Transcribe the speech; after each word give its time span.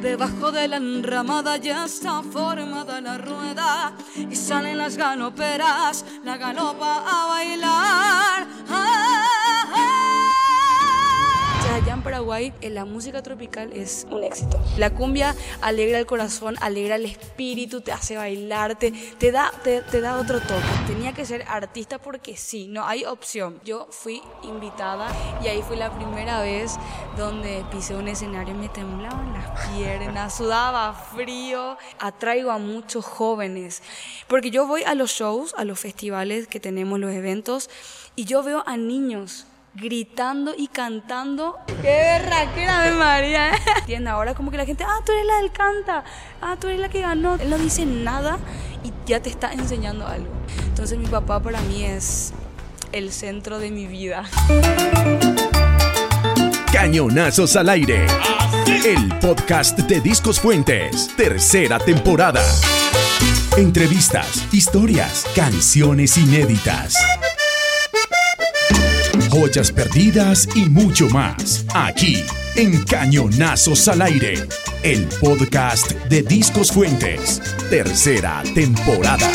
Debajo 0.00 0.52
de 0.52 0.68
la 0.68 0.76
enramada 0.76 1.56
ya 1.56 1.86
está 1.86 2.22
formada 2.22 3.00
la 3.00 3.18
rueda 3.18 3.92
y 4.16 4.36
salen 4.36 4.78
las 4.78 4.96
galoperas, 4.96 6.04
la 6.22 6.36
galopa 6.36 7.02
a 7.06 7.26
bailar. 7.26 8.46
Ah, 8.68 8.95
allá 11.76 11.92
en 11.92 12.02
Paraguay 12.02 12.54
eh, 12.62 12.70
la 12.70 12.86
música 12.86 13.22
tropical 13.22 13.70
es 13.74 14.06
un 14.10 14.24
éxito. 14.24 14.58
La 14.78 14.94
cumbia 14.94 15.34
alegra 15.60 15.98
el 15.98 16.06
corazón, 16.06 16.56
alegra 16.62 16.96
el 16.96 17.04
espíritu, 17.04 17.82
te 17.82 17.92
hace 17.92 18.16
bailar, 18.16 18.78
te, 18.78 18.92
da, 19.30 19.52
te, 19.62 20.00
da 20.00 20.16
otro 20.18 20.40
toque. 20.40 20.62
Tenía 20.86 21.12
que 21.12 21.26
ser 21.26 21.44
artista 21.46 21.98
porque 21.98 22.34
sí, 22.34 22.66
no 22.66 22.86
hay 22.86 23.04
opción. 23.04 23.60
Yo 23.62 23.88
fui 23.90 24.22
invitada 24.42 25.08
y 25.44 25.48
ahí 25.48 25.60
fue 25.60 25.76
la 25.76 25.94
primera 25.94 26.40
vez 26.40 26.76
donde 27.18 27.62
pisé 27.70 27.94
un 27.94 28.08
escenario 28.08 28.54
y 28.54 28.58
me 28.58 28.68
temblaban 28.70 29.34
las 29.34 29.68
piernas, 29.68 30.34
sudaba 30.38 30.94
frío. 30.94 31.76
Atraigo 31.98 32.52
a 32.52 32.58
muchos 32.58 33.04
jóvenes 33.04 33.82
porque 34.28 34.50
yo 34.50 34.66
voy 34.66 34.82
a 34.84 34.94
los 34.94 35.10
shows, 35.10 35.54
a 35.58 35.64
los 35.66 35.78
festivales 35.78 36.48
que 36.48 36.58
tenemos, 36.58 36.98
los 36.98 37.12
eventos, 37.12 37.68
y 38.14 38.24
yo 38.24 38.42
veo 38.42 38.62
a 38.66 38.78
niños 38.78 39.46
gritando 39.76 40.54
y 40.56 40.68
cantando. 40.68 41.58
¡Qué 41.82 41.88
berraquera 41.88 42.82
de 42.82 42.92
María! 42.92 43.50
¿Entiendes? 43.80 44.12
Ahora 44.12 44.34
como 44.34 44.50
que 44.50 44.56
la 44.56 44.64
gente, 44.64 44.84
ah, 44.84 45.00
tú 45.04 45.12
eres 45.12 45.26
la 45.26 45.36
del 45.36 45.52
canta, 45.52 46.04
ah, 46.40 46.56
tú 46.58 46.68
eres 46.68 46.80
la 46.80 46.88
que 46.88 47.02
ganó. 47.02 47.34
Él 47.34 47.50
no 47.50 47.58
dice 47.58 47.84
nada 47.84 48.38
y 48.82 48.92
ya 49.06 49.20
te 49.20 49.28
está 49.30 49.52
enseñando 49.52 50.06
algo. 50.06 50.28
Entonces 50.66 50.98
mi 50.98 51.06
papá 51.06 51.40
para 51.40 51.60
mí 51.62 51.84
es 51.84 52.32
el 52.92 53.12
centro 53.12 53.58
de 53.58 53.70
mi 53.70 53.86
vida. 53.86 54.24
Cañonazos 56.72 57.56
al 57.56 57.68
aire. 57.68 58.06
El 58.84 59.08
podcast 59.20 59.78
de 59.78 60.00
Discos 60.00 60.40
Fuentes, 60.40 61.10
tercera 61.16 61.78
temporada. 61.78 62.42
Entrevistas, 63.56 64.52
historias, 64.52 65.26
canciones 65.34 66.16
inéditas 66.18 66.96
joyas 69.38 69.70
perdidas 69.70 70.48
y 70.56 70.66
mucho 70.70 71.10
más. 71.10 71.66
Aquí, 71.74 72.24
en 72.54 72.82
Cañonazos 72.86 73.86
al 73.86 74.00
Aire, 74.00 74.32
el 74.82 75.06
podcast 75.20 75.92
de 76.08 76.22
Discos 76.22 76.72
Fuentes, 76.72 77.42
tercera 77.68 78.42
temporada. 78.54 79.30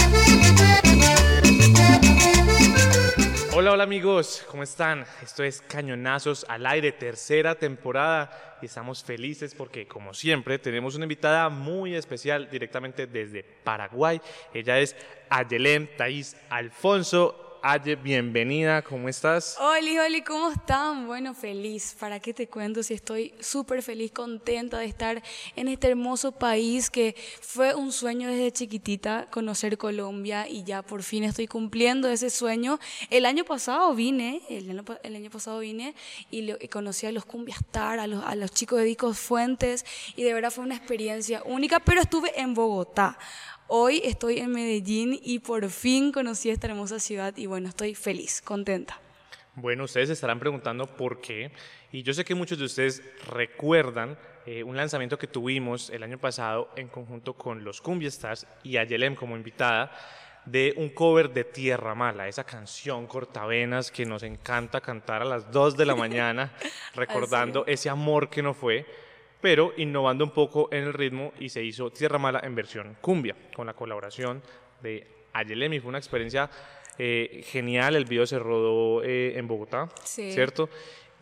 Hola, 3.53 3.73
hola 3.73 3.83
amigos, 3.83 4.43
¿cómo 4.49 4.63
están? 4.63 5.05
Esto 5.21 5.43
es 5.43 5.61
Cañonazos 5.61 6.47
al 6.49 6.65
Aire, 6.65 6.93
tercera 6.93 7.53
temporada 7.53 8.57
y 8.59 8.65
estamos 8.65 9.03
felices 9.03 9.53
porque 9.53 9.87
como 9.87 10.15
siempre 10.15 10.57
tenemos 10.57 10.95
una 10.95 11.05
invitada 11.05 11.47
muy 11.49 11.93
especial 11.93 12.49
directamente 12.49 13.05
desde 13.05 13.43
Paraguay. 13.43 14.19
Ella 14.51 14.79
es 14.79 14.95
Ayelén 15.29 15.91
Thais 15.95 16.35
Alfonso. 16.49 17.40
Aye, 17.63 17.95
bienvenida, 17.95 18.81
¿cómo 18.81 19.07
estás? 19.07 19.55
Hola, 19.59 20.03
hola, 20.03 20.23
¿cómo 20.25 20.49
están? 20.49 21.05
Bueno, 21.05 21.35
feliz, 21.35 21.95
¿para 21.99 22.19
qué 22.19 22.33
te 22.33 22.47
cuento 22.47 22.81
si 22.81 22.95
estoy 22.95 23.35
súper 23.39 23.83
feliz, 23.83 24.11
contenta 24.11 24.79
de 24.79 24.85
estar 24.85 25.21
en 25.55 25.67
este 25.67 25.89
hermoso 25.89 26.31
país 26.31 26.89
que 26.89 27.15
fue 27.39 27.75
un 27.75 27.91
sueño 27.91 28.29
desde 28.29 28.51
chiquitita, 28.51 29.27
conocer 29.29 29.77
Colombia 29.77 30.47
y 30.49 30.63
ya 30.63 30.81
por 30.81 31.03
fin 31.03 31.23
estoy 31.23 31.45
cumpliendo 31.45 32.09
ese 32.09 32.31
sueño. 32.31 32.79
El 33.11 33.27
año 33.27 33.45
pasado 33.45 33.93
vine, 33.93 34.41
el 34.49 34.67
año, 35.15 35.29
pasado 35.29 35.59
vine 35.59 35.93
y, 36.31 36.51
conocí 36.69 37.05
a 37.05 37.11
los 37.11 37.25
Cumbiastar, 37.25 37.99
a 37.99 38.07
los, 38.07 38.25
a 38.25 38.33
los 38.33 38.49
chicos 38.51 38.79
de 38.79 38.85
Dicos 38.85 39.19
Fuentes 39.19 39.85
y 40.15 40.23
de 40.23 40.33
verdad 40.33 40.49
fue 40.49 40.63
una 40.63 40.75
experiencia 40.75 41.43
única, 41.45 41.79
pero 41.79 42.01
estuve 42.01 42.41
en 42.41 42.55
Bogotá. 42.55 43.19
Hoy 43.73 44.01
estoy 44.03 44.39
en 44.39 44.51
Medellín 44.51 45.17
y 45.23 45.39
por 45.39 45.69
fin 45.69 46.11
conocí 46.11 46.49
esta 46.49 46.67
hermosa 46.67 46.99
ciudad 46.99 47.37
y 47.37 47.45
bueno, 47.45 47.69
estoy 47.69 47.95
feliz, 47.95 48.41
contenta. 48.41 48.99
Bueno, 49.55 49.85
ustedes 49.85 50.09
se 50.09 50.13
estarán 50.13 50.41
preguntando 50.41 50.87
por 50.87 51.21
qué. 51.21 51.53
Y 51.89 52.03
yo 52.03 52.13
sé 52.13 52.25
que 52.25 52.35
muchos 52.35 52.59
de 52.59 52.65
ustedes 52.65 53.01
recuerdan 53.29 54.17
eh, 54.45 54.61
un 54.61 54.75
lanzamiento 54.75 55.17
que 55.17 55.27
tuvimos 55.27 55.89
el 55.89 56.03
año 56.03 56.17
pasado 56.17 56.67
en 56.75 56.89
conjunto 56.89 57.35
con 57.35 57.63
los 57.63 57.79
Cumbia 57.79 58.09
Stars 58.09 58.45
y 58.61 58.75
Ayelem 58.75 59.15
como 59.15 59.37
invitada 59.37 59.89
de 60.43 60.73
un 60.75 60.89
cover 60.89 61.31
de 61.31 61.45
Tierra 61.45 61.95
Mala, 61.95 62.27
esa 62.27 62.43
canción 62.43 63.07
cortavenas 63.07 63.89
que 63.89 64.05
nos 64.05 64.23
encanta 64.23 64.81
cantar 64.81 65.21
a 65.21 65.25
las 65.25 65.49
2 65.49 65.77
de 65.77 65.85
la 65.85 65.95
mañana, 66.05 66.51
recordando 66.93 67.65
ese 67.65 67.87
amor 67.87 68.29
que 68.29 68.43
no 68.43 68.53
fue 68.53 68.85
pero 69.41 69.73
innovando 69.77 70.23
un 70.23 70.31
poco 70.31 70.69
en 70.71 70.83
el 70.83 70.93
ritmo 70.93 71.33
y 71.39 71.49
se 71.49 71.63
hizo 71.63 71.91
Tierra 71.91 72.19
Mala 72.19 72.41
en 72.43 72.55
versión 72.55 72.97
cumbia, 73.01 73.35
con 73.55 73.67
la 73.67 73.73
colaboración 73.73 74.41
de 74.81 75.07
Ayelemi. 75.33 75.79
Fue 75.79 75.89
una 75.89 75.97
experiencia 75.97 76.49
eh, 76.97 77.43
genial, 77.47 77.95
el 77.95 78.05
video 78.05 78.25
se 78.25 78.37
rodó 78.37 79.03
eh, 79.03 79.37
en 79.37 79.47
Bogotá, 79.47 79.89
¿cierto? 80.03 80.69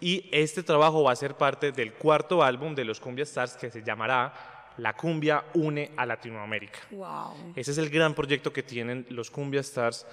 Y 0.02 0.30
este 0.32 0.64
trabajo 0.64 1.04
va 1.04 1.12
a 1.12 1.16
ser 1.16 1.36
parte 1.36 1.72
del 1.72 1.94
cuarto 1.94 2.44
álbum 2.44 2.76
de 2.76 2.86
los 2.86 3.00
Cumbia 3.00 3.24
Stars 3.24 3.56
que 3.56 3.70
se 3.70 3.84
llamará 3.84 4.74
La 4.78 4.96
Cumbia 4.96 5.46
Une 5.54 5.92
a 5.96 6.06
Latinoamérica. 6.06 6.80
Wow. 6.92 7.54
Ese 7.56 7.72
es 7.72 7.78
el 7.78 7.90
gran 7.90 8.14
proyecto 8.14 8.52
que 8.54 8.64
tienen 8.64 9.06
los 9.10 9.30
Cumbia 9.30 9.62
Stars 9.62 10.06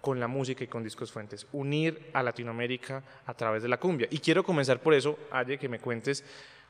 con 0.00 0.20
la 0.20 0.28
música 0.28 0.62
y 0.62 0.68
con 0.68 0.84
Discos 0.84 1.10
Fuentes, 1.10 1.46
unir 1.52 2.10
a 2.12 2.22
Latinoamérica 2.22 3.02
a 3.26 3.34
través 3.34 3.62
de 3.62 3.68
la 3.68 3.78
cumbia. 3.78 4.06
Y 4.10 4.18
quiero 4.18 4.44
comenzar 4.44 4.80
por 4.80 4.94
eso, 4.94 5.18
Aye, 5.30 5.58
que 5.58 5.68
me 5.68 5.80
cuentes 5.80 6.24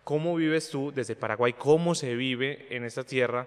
¿Cómo 0.08 0.34
vives 0.36 0.70
tú 0.70 0.90
desde 0.90 1.16
Paraguay? 1.16 1.52
¿Cómo 1.52 1.94
se 1.94 2.14
vive 2.14 2.66
en 2.74 2.82
esta 2.86 3.04
tierra 3.04 3.46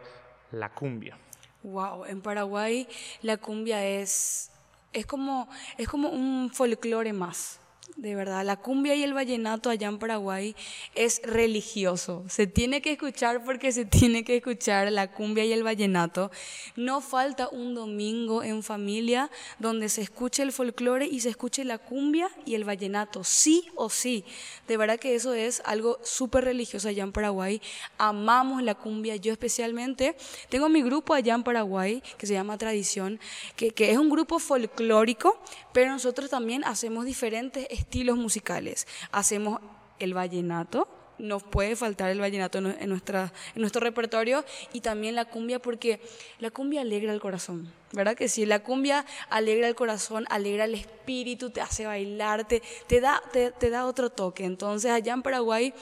la 0.51 0.69
cumbia? 0.69 1.17
Wow, 1.63 2.05
en 2.05 2.21
Paraguay 2.21 2.87
la 3.23 3.37
cumbia 3.37 3.83
es, 3.83 4.51
es, 4.93 5.07
como, 5.07 5.49
es 5.79 5.89
como 5.89 6.09
un 6.09 6.51
folclore 6.53 7.13
más 7.13 7.60
de 7.95 8.15
verdad. 8.15 8.45
La 8.45 8.57
cumbia 8.57 8.95
y 8.95 9.03
el 9.03 9.13
vallenato 9.13 9.69
allá 9.69 9.87
en 9.87 9.99
Paraguay 9.99 10.55
es 10.95 11.21
religioso. 11.23 12.23
Se 12.27 12.47
tiene 12.47 12.81
que 12.81 12.93
escuchar 12.93 13.43
porque 13.43 13.71
se 13.71 13.85
tiene 13.85 14.23
que 14.23 14.37
escuchar 14.37 14.91
la 14.91 15.11
cumbia 15.11 15.45
y 15.45 15.53
el 15.53 15.63
vallenato. 15.63 16.31
No 16.75 17.01
falta 17.01 17.49
un 17.49 17.75
domingo 17.75 18.43
en 18.43 18.63
familia 18.63 19.29
donde 19.59 19.89
se 19.89 20.01
escuche 20.01 20.43
el 20.43 20.51
folclore 20.51 21.05
y 21.05 21.19
se 21.19 21.29
escuche 21.29 21.63
la 21.63 21.77
cumbia 21.77 22.29
y 22.45 22.55
el 22.55 22.63
vallenato, 22.63 23.23
sí 23.23 23.67
o 23.75 23.89
sí. 23.89 24.23
De 24.67 24.77
verdad 24.77 24.99
que 24.99 25.15
eso 25.15 25.33
es 25.33 25.61
algo 25.65 25.99
súper 26.03 26.45
religioso 26.45 26.87
allá 26.87 27.03
en 27.03 27.11
Paraguay. 27.11 27.61
Amamos 27.97 28.63
la 28.63 28.75
cumbia. 28.75 29.15
Yo 29.15 29.31
especialmente 29.31 30.15
tengo 30.49 30.69
mi 30.69 30.81
grupo 30.81 31.13
allá 31.13 31.33
en 31.33 31.43
Paraguay 31.43 32.01
que 32.17 32.27
se 32.27 32.33
llama 32.33 32.57
Tradición, 32.57 33.19
que, 33.55 33.71
que 33.71 33.91
es 33.91 33.97
un 33.97 34.09
grupo 34.09 34.39
folclórico, 34.39 35.39
pero 35.73 35.91
nosotros 35.91 36.29
también 36.29 36.63
hacemos 36.63 37.05
diferentes 37.05 37.67
estilos 37.81 38.17
musicales. 38.17 38.87
Hacemos 39.11 39.59
el 39.99 40.13
vallenato, 40.13 40.87
nos 41.17 41.43
puede 41.43 41.75
faltar 41.75 42.09
el 42.09 42.19
vallenato 42.19 42.57
en, 42.57 42.89
nuestra, 42.89 43.31
en 43.53 43.61
nuestro 43.61 43.81
repertorio 43.81 44.43
y 44.73 44.81
también 44.81 45.15
la 45.15 45.25
cumbia 45.25 45.59
porque 45.59 45.99
la 46.39 46.49
cumbia 46.49 46.81
alegra 46.81 47.13
el 47.13 47.19
corazón, 47.19 47.71
¿verdad 47.93 48.15
que 48.15 48.27
sí? 48.27 48.45
La 48.45 48.59
cumbia 48.63 49.05
alegra 49.29 49.67
el 49.67 49.75
corazón, 49.75 50.25
alegra 50.29 50.65
el 50.65 50.73
espíritu, 50.73 51.51
te 51.51 51.61
hace 51.61 51.85
bailar, 51.85 52.47
te, 52.47 52.61
da, 52.99 53.21
te, 53.31 53.69
da 53.69 53.85
otro 53.85 54.09
toque. 54.09 54.45
Entonces 54.45 54.91
allá 54.91 55.13
en 55.13 55.21
Paraguay 55.21 55.73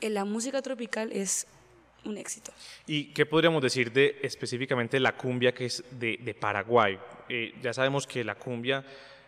eh, 0.00 0.10
la 0.10 0.24
música 0.24 0.60
tropical 0.60 1.12
es 1.12 1.46
un 2.04 2.18
éxito. 2.18 2.52
¿Y 2.86 3.12
qué 3.12 3.24
podríamos 3.26 3.62
decir 3.62 3.92
de 3.92 4.18
específicamente 4.22 4.98
la 5.00 5.16
cumbia 5.16 5.54
que 5.54 5.66
es 5.66 5.84
de, 5.92 6.36
Paraguay? 6.38 6.98
Eh, 7.28 7.54
ya 7.62 7.72
sabemos 7.72 8.06
que 8.06 8.24
la 8.24 8.34
cumbia 8.34 8.84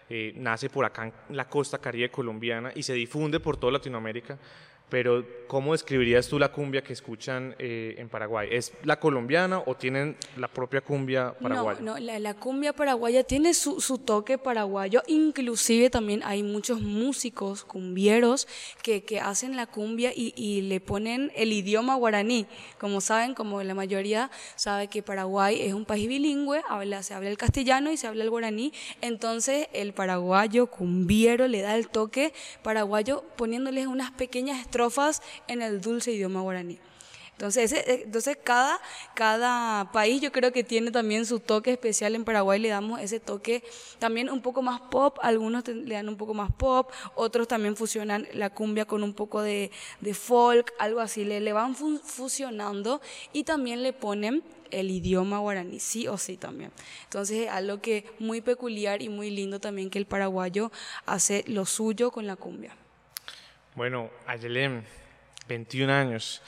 eh, 0.09 0.33
nace 0.37 0.69
por 0.71 0.85
acá 0.85 1.05
en 1.07 1.37
la 1.37 1.49
costa 1.49 1.79
caribe 1.79 2.11
colombiana 2.11 2.73
y 2.75 2.83
se 2.83 2.95
difunde 2.95 3.41
por 3.41 3.57
toda 3.57 3.73
Latinoamérica, 3.73 4.39
pero 4.89 5.25
¿cómo 5.49 5.73
describirías 5.73 6.29
tú 6.29 6.39
la 6.39 6.53
cumbia 6.53 6.83
que 6.83 6.93
escuchan 6.93 7.57
eh, 7.59 7.97
en 7.99 8.09
Paraguay? 8.09 8.49
¿Es 8.53 8.73
la 8.85 9.01
colombiana 9.01 9.63
o 9.67 9.75
tienen 9.75 10.17
la 10.37 10.47
propia 10.47 10.81
cumbia 10.81 11.35
paraguaya? 11.41 11.81
No, 11.81 11.99
no 11.99 12.19
la, 12.19 12.35
cumbia 12.35 12.73
paraguaya 12.73 13.25
tiene 13.25 13.53
su, 13.55 13.81
su, 13.81 13.99
toque 13.99 14.39
paraguayo, 14.39 15.03
inclusive 15.09 15.91
también 15.91 16.23
hay 16.25 16.45
muchos 16.45 16.81
músicos 16.81 17.65
cumbieros 17.65 18.47
que, 18.83 19.03
que 19.03 19.19
hacen 19.19 19.57
la 19.57 19.67
cumbia 19.67 20.13
y, 20.15 20.33
y, 20.37 20.63
le 20.63 20.81
ponen 20.81 21.33
el 21.35 21.53
idioma 21.53 21.97
guaraní. 21.97 22.47
Como 22.79 23.01
saben, 23.01 23.35
como 23.35 23.63
la 23.63 23.75
mayoría 23.75 24.31
sabe 24.55 24.87
que 24.87 25.03
Paraguay 25.03 25.63
es 25.63 25.75
un 25.75 25.85
país 25.85 26.07
bilingüe, 26.07 26.63
habla, 26.69 27.03
se 27.03 27.15
habla 27.15 27.31
el 27.31 27.39
castellano 27.39 27.91
y 27.91 27.97
se 27.97 28.07
habla 28.07 28.23
el 28.23 28.31
guaraní, 28.31 28.73
entonces 29.01 29.67
el 29.73 29.93
paraguayo 29.93 30.69
cumbiero 30.69 31.49
le 31.49 31.63
da 31.63 31.75
el 31.75 31.89
toque 31.89 32.33
paraguayo 32.63 33.25
poniéndoles 33.37 33.87
unas 33.87 34.13
pequeñas 34.13 34.61
estrofas 34.61 34.76
en 35.49 35.63
el 35.63 35.81
dulce 35.81 36.13
idioma 36.13 36.41
guaraní. 36.43 36.79
Entonces, 37.33 37.71
ese- 37.71 38.03
entonces 38.05 38.39
cada, 38.43 38.81
cada 39.15 39.93
país 39.93 40.23
yo 40.23 40.33
creo 40.33 40.53
que 40.53 40.65
tiene 40.65 40.91
también 40.91 41.27
su 41.27 41.39
toque 41.39 41.73
especial. 41.73 42.15
En 42.15 42.25
Paraguay 42.25 42.59
le 42.59 42.69
damos 42.71 42.99
ese 43.01 43.21
toque 43.21 43.63
también 43.99 44.31
un 44.31 44.41
poco 44.41 44.63
más 44.63 44.81
pop, 44.81 45.19
algunos 45.21 45.65
te- 45.65 45.75
le 45.75 45.95
dan 45.97 46.09
un 46.09 46.17
poco 46.17 46.33
más 46.33 46.51
pop, 46.53 46.91
otros 47.15 47.47
también 47.47 47.77
fusionan 47.77 48.27
la 48.33 48.49
cumbia 48.49 48.87
con 48.87 49.03
un 49.03 49.13
poco 49.13 49.43
de, 49.43 49.71
de 50.01 50.15
folk, 50.15 50.73
algo 50.79 51.01
así, 51.01 51.27
le, 51.27 51.41
le 51.41 51.53
van 51.53 51.75
fu- 51.75 51.99
fusionando 52.03 53.03
y 53.35 53.45
también 53.45 53.83
le 53.83 53.93
ponen 53.93 54.43
el 54.71 54.91
idioma 54.91 55.39
guaraní, 55.39 55.79
sí 55.79 56.09
o 56.09 56.17
sí 56.17 56.39
también. 56.39 56.73
Entonces 57.05 57.43
es 57.45 57.49
algo 57.51 57.83
que 57.83 58.07
muy 58.19 58.41
peculiar 58.41 59.03
y 59.03 59.11
muy 59.11 59.29
lindo 59.31 59.61
también 59.61 59.91
que 59.91 59.99
el 59.99 60.07
paraguayo 60.07 60.73
hace 61.05 61.45
lo 61.49 61.67
suyo 61.67 62.11
con 62.11 62.27
la 62.27 62.37
cumbia. 62.37 62.75
Bueno, 63.77 64.11
Ayelem, 64.27 64.83
21 65.49 65.93
años. 65.93 66.43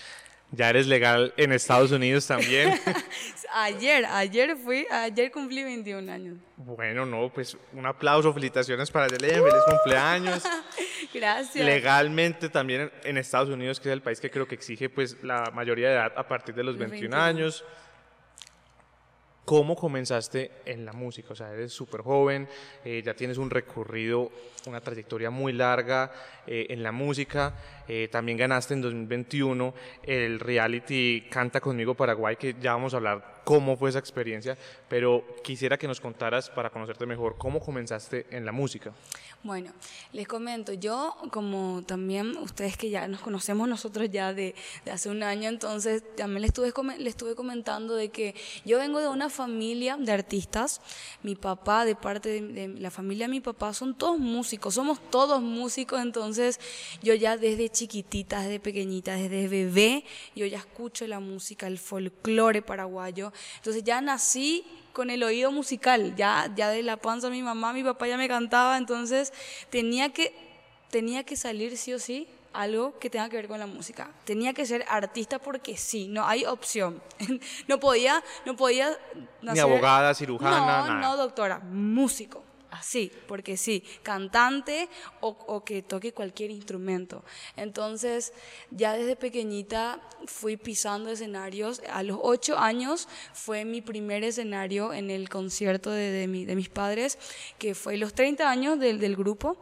Ya 0.50 0.70
eres 0.70 0.86
legal 0.86 1.34
en 1.36 1.52
Estados 1.52 1.92
Unidos 1.92 2.26
también. 2.26 2.72
Ayer, 3.54 4.04
ayer 4.06 4.56
fui, 4.56 4.86
ayer 4.90 5.30
cumplí 5.30 5.64
21 5.64 6.12
años. 6.12 6.36
bueno, 6.56 7.06
no, 7.06 7.30
pues 7.32 7.56
un 7.72 7.86
aplauso, 7.86 8.32
felicitaciones 8.32 8.90
para 8.90 9.06
Ayelem, 9.06 9.42
feliz 9.42 9.62
cumpleaños. 9.66 10.42
Gracias. 11.14 11.64
Legalmente 11.64 12.50
también 12.50 12.90
en 13.04 13.16
Estados 13.16 13.48
Unidos, 13.48 13.80
que 13.80 13.88
es 13.88 13.92
el 13.94 14.02
país 14.02 14.20
que 14.20 14.30
creo 14.30 14.46
que 14.46 14.54
exige 14.54 14.90
pues 14.90 15.22
la 15.22 15.50
mayoría 15.54 15.88
de 15.88 15.94
edad 15.94 16.12
a 16.16 16.28
partir 16.28 16.54
de 16.54 16.62
los 16.62 16.76
Los 16.76 16.90
21 16.90 17.16
21. 17.16 17.22
años. 17.22 17.64
¿Cómo 19.48 19.76
comenzaste 19.76 20.50
en 20.66 20.84
la 20.84 20.92
música? 20.92 21.32
O 21.32 21.34
sea, 21.34 21.50
eres 21.50 21.72
súper 21.72 22.02
joven, 22.02 22.46
eh, 22.84 23.00
ya 23.02 23.14
tienes 23.14 23.38
un 23.38 23.48
recorrido, 23.48 24.30
una 24.66 24.82
trayectoria 24.82 25.30
muy 25.30 25.54
larga 25.54 26.12
eh, 26.46 26.66
en 26.68 26.82
la 26.82 26.92
música. 26.92 27.54
eh, 27.88 28.08
también 28.12 28.36
ganaste 28.36 28.74
en 28.74 28.82
2021 28.82 29.72
el 30.02 30.38
reality 30.38 31.24
Canta 31.30 31.62
conmigo 31.62 31.94
Paraguay, 31.94 32.36
que 32.36 32.56
ya 32.60 32.74
vamos 32.74 32.92
a 32.92 32.98
hablar 32.98 33.37
cómo 33.48 33.78
fue 33.78 33.88
esa 33.88 33.98
experiencia, 33.98 34.58
pero 34.90 35.24
quisiera 35.42 35.78
que 35.78 35.88
nos 35.88 36.02
contaras 36.02 36.50
para 36.50 36.68
conocerte 36.68 37.06
mejor 37.06 37.38
cómo 37.38 37.60
comenzaste 37.60 38.26
en 38.30 38.44
la 38.44 38.52
música. 38.52 38.92
Bueno, 39.42 39.72
les 40.12 40.28
comento, 40.28 40.74
yo 40.74 41.16
como 41.30 41.82
también 41.86 42.36
ustedes 42.36 42.76
que 42.76 42.90
ya 42.90 43.08
nos 43.08 43.20
conocemos 43.20 43.66
nosotros 43.66 44.10
ya 44.10 44.34
de, 44.34 44.54
de 44.84 44.90
hace 44.90 45.08
un 45.08 45.22
año, 45.22 45.48
entonces 45.48 46.02
también 46.14 46.42
les 46.42 46.50
estuve, 46.50 46.74
les 46.98 47.08
estuve 47.08 47.34
comentando 47.34 47.94
de 47.94 48.10
que 48.10 48.34
yo 48.66 48.78
vengo 48.78 49.00
de 49.00 49.08
una 49.08 49.30
familia 49.30 49.96
de 49.96 50.12
artistas, 50.12 50.82
mi 51.22 51.34
papá, 51.34 51.86
de 51.86 51.94
parte 51.94 52.28
de, 52.28 52.42
de 52.42 52.68
la 52.80 52.90
familia 52.90 53.28
de 53.28 53.30
mi 53.30 53.40
papá, 53.40 53.72
son 53.72 53.96
todos 53.96 54.18
músicos, 54.18 54.74
somos 54.74 55.00
todos 55.08 55.40
músicos, 55.40 56.02
entonces 56.02 56.60
yo 57.02 57.14
ya 57.14 57.38
desde 57.38 57.70
chiquitita, 57.70 58.42
desde 58.42 58.60
pequeñita, 58.60 59.14
desde 59.14 59.48
bebé, 59.48 60.04
yo 60.36 60.44
ya 60.44 60.58
escucho 60.58 61.06
la 61.06 61.20
música, 61.20 61.66
el 61.66 61.78
folclore 61.78 62.60
paraguayo, 62.60 63.32
entonces 63.56 63.84
ya 63.84 64.00
nací 64.00 64.64
con 64.92 65.10
el 65.10 65.22
oído 65.22 65.52
musical, 65.52 66.14
ya, 66.16 66.50
ya 66.56 66.70
de 66.70 66.82
la 66.82 66.96
panza 66.96 67.30
mi 67.30 67.42
mamá, 67.42 67.72
mi 67.72 67.84
papá 67.84 68.06
ya 68.08 68.16
me 68.16 68.26
cantaba, 68.28 68.76
entonces 68.78 69.32
tenía 69.70 70.08
que, 70.10 70.34
tenía 70.90 71.24
que 71.24 71.36
salir 71.36 71.76
sí 71.76 71.92
o 71.92 71.98
sí 71.98 72.26
algo 72.52 72.98
que 72.98 73.10
tenga 73.10 73.28
que 73.28 73.36
ver 73.36 73.46
con 73.46 73.60
la 73.60 73.66
música. 73.66 74.10
Tenía 74.24 74.54
que 74.54 74.64
ser 74.66 74.84
artista 74.88 75.38
porque 75.38 75.76
sí, 75.76 76.08
no 76.08 76.26
hay 76.26 76.44
opción. 76.46 77.00
No 77.68 77.78
podía, 77.78 78.24
no 78.46 78.56
podía 78.56 78.96
Ni 79.42 79.48
nacer- 79.50 79.60
abogada, 79.60 80.14
cirujana, 80.14 80.58
no, 80.58 80.88
nada. 80.88 80.94
no, 81.00 81.16
doctora, 81.16 81.58
músico. 81.60 82.42
Así, 82.78 83.10
porque 83.26 83.56
sí, 83.56 83.82
cantante 84.04 84.88
o, 85.20 85.64
que 85.64 85.82
toque 85.82 86.12
cualquier 86.12 86.50
instrumento. 86.52 87.24
Entonces, 87.56 88.32
ya 88.70 88.92
desde 88.92 89.16
pequeñita 89.16 90.00
fui 90.26 90.56
pisando 90.56 91.10
escenarios. 91.10 91.82
A 91.90 92.02
los 92.04 92.18
ocho 92.22 92.56
años 92.56 93.08
fue 93.32 93.64
mi 93.64 93.80
primer 93.82 94.22
escenario 94.22 94.92
en 94.92 95.10
el 95.10 95.28
concierto 95.28 95.90
de, 95.90 96.10
de 96.12 96.26
mi- 96.28 96.44
de 96.44 96.54
mis 96.54 96.68
padres, 96.68 97.18
que 97.58 97.74
fue 97.74 97.96
los 97.96 98.14
30 98.14 98.48
años 98.48 98.78
del 98.78 99.16
grupo. 99.16 99.56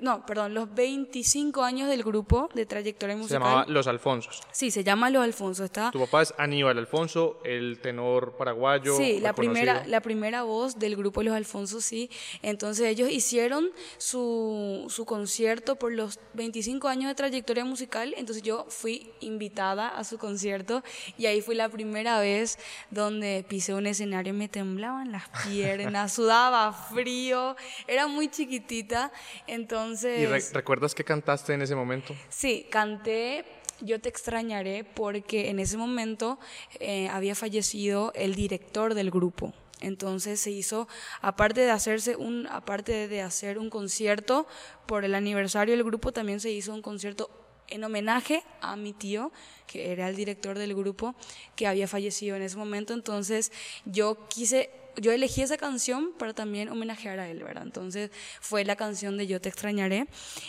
No, 0.00 0.24
perdón, 0.24 0.54
los 0.54 0.72
25 0.74 1.62
años 1.62 1.88
del 1.88 2.02
grupo 2.02 2.48
de 2.54 2.66
trayectoria 2.66 3.14
Se 3.16 3.20
musical. 3.22 3.40
llamaba 3.42 3.64
Los 3.68 3.86
Alfonsos. 3.86 4.40
Sí, 4.52 4.70
se 4.70 4.82
llama 4.84 5.10
Los 5.10 5.22
Alfonso. 5.24 5.64
Está 5.64 5.90
Tu 5.90 5.98
papá 6.00 6.22
es 6.22 6.34
Aníbal 6.38 6.78
Alfonso, 6.78 7.40
el 7.44 7.80
tenor 7.80 8.36
paraguayo. 8.36 8.96
Sí, 8.96 9.20
la 9.20 9.32
primera, 9.32 9.84
la 9.86 10.00
primera 10.00 10.42
voz 10.42 10.78
del 10.78 10.96
grupo 10.96 11.22
Los 11.22 11.34
Alfonsos, 11.34 11.84
sí. 11.84 12.10
Entonces 12.42 12.86
ellos 12.86 13.10
hicieron 13.10 13.70
su, 13.98 14.86
su 14.88 15.04
concierto 15.04 15.76
por 15.76 15.92
los 15.92 16.18
25 16.34 16.88
años 16.88 17.08
de 17.08 17.14
trayectoria 17.14 17.64
musical, 17.64 18.14
entonces 18.16 18.42
yo 18.42 18.66
fui 18.68 19.12
invitada 19.20 19.88
a 19.88 20.04
su 20.04 20.18
concierto 20.18 20.82
y 21.18 21.26
ahí 21.26 21.40
fue 21.40 21.54
la 21.54 21.68
primera 21.68 22.20
vez 22.20 22.58
donde 22.90 23.44
pisé 23.48 23.74
un 23.74 23.86
escenario 23.86 24.32
y 24.32 24.36
me 24.36 24.48
temblaban 24.48 25.12
las 25.12 25.28
piernas, 25.48 26.12
sudaba 26.12 26.72
frío, 26.72 27.56
era 27.86 28.06
muy 28.06 28.28
chiquitita, 28.28 29.12
entonces... 29.46 29.81
¿Y 29.90 30.26
re- 30.26 30.42
recuerdas 30.52 30.94
qué 30.94 31.04
cantaste 31.04 31.52
en 31.54 31.62
ese 31.62 31.74
momento? 31.74 32.14
Sí, 32.28 32.66
canté 32.70 33.44
Yo 33.80 34.00
te 34.00 34.08
extrañaré 34.08 34.84
porque 34.84 35.50
en 35.50 35.58
ese 35.58 35.76
momento 35.76 36.38
eh, 36.78 37.08
había 37.08 37.34
fallecido 37.34 38.12
el 38.14 38.34
director 38.36 38.94
del 38.94 39.10
grupo. 39.10 39.52
Entonces 39.80 40.38
se 40.38 40.52
hizo, 40.52 40.86
aparte 41.20 41.62
de 41.62 41.70
hacerse 41.72 42.14
un, 42.14 42.46
aparte 42.46 43.08
de 43.08 43.22
hacer 43.22 43.58
un 43.58 43.68
concierto 43.70 44.46
por 44.86 45.04
el 45.04 45.14
aniversario 45.16 45.74
del 45.74 45.82
grupo, 45.82 46.12
también 46.12 46.38
se 46.38 46.50
hizo 46.52 46.72
un 46.72 46.82
concierto 46.82 47.28
en 47.66 47.82
homenaje 47.82 48.44
a 48.60 48.76
mi 48.76 48.92
tío, 48.92 49.32
que 49.66 49.90
era 49.90 50.08
el 50.08 50.14
director 50.14 50.56
del 50.58 50.74
grupo, 50.76 51.16
que 51.56 51.66
había 51.66 51.88
fallecido 51.88 52.36
en 52.36 52.42
ese 52.42 52.56
momento. 52.56 52.92
Entonces 52.94 53.50
yo 53.84 54.28
quise 54.28 54.70
yo 54.96 55.12
elegí 55.12 55.42
esa 55.42 55.56
canción 55.56 56.12
para 56.18 56.34
también 56.34 56.68
homenajear 56.68 57.18
a 57.18 57.28
él, 57.28 57.42
¿verdad? 57.42 57.62
Entonces 57.64 58.10
fue 58.40 58.64
la 58.64 58.76
canción 58.76 59.16
de 59.16 59.26
Yo 59.26 59.40
te 59.40 59.48
extrañaré. 59.48 60.06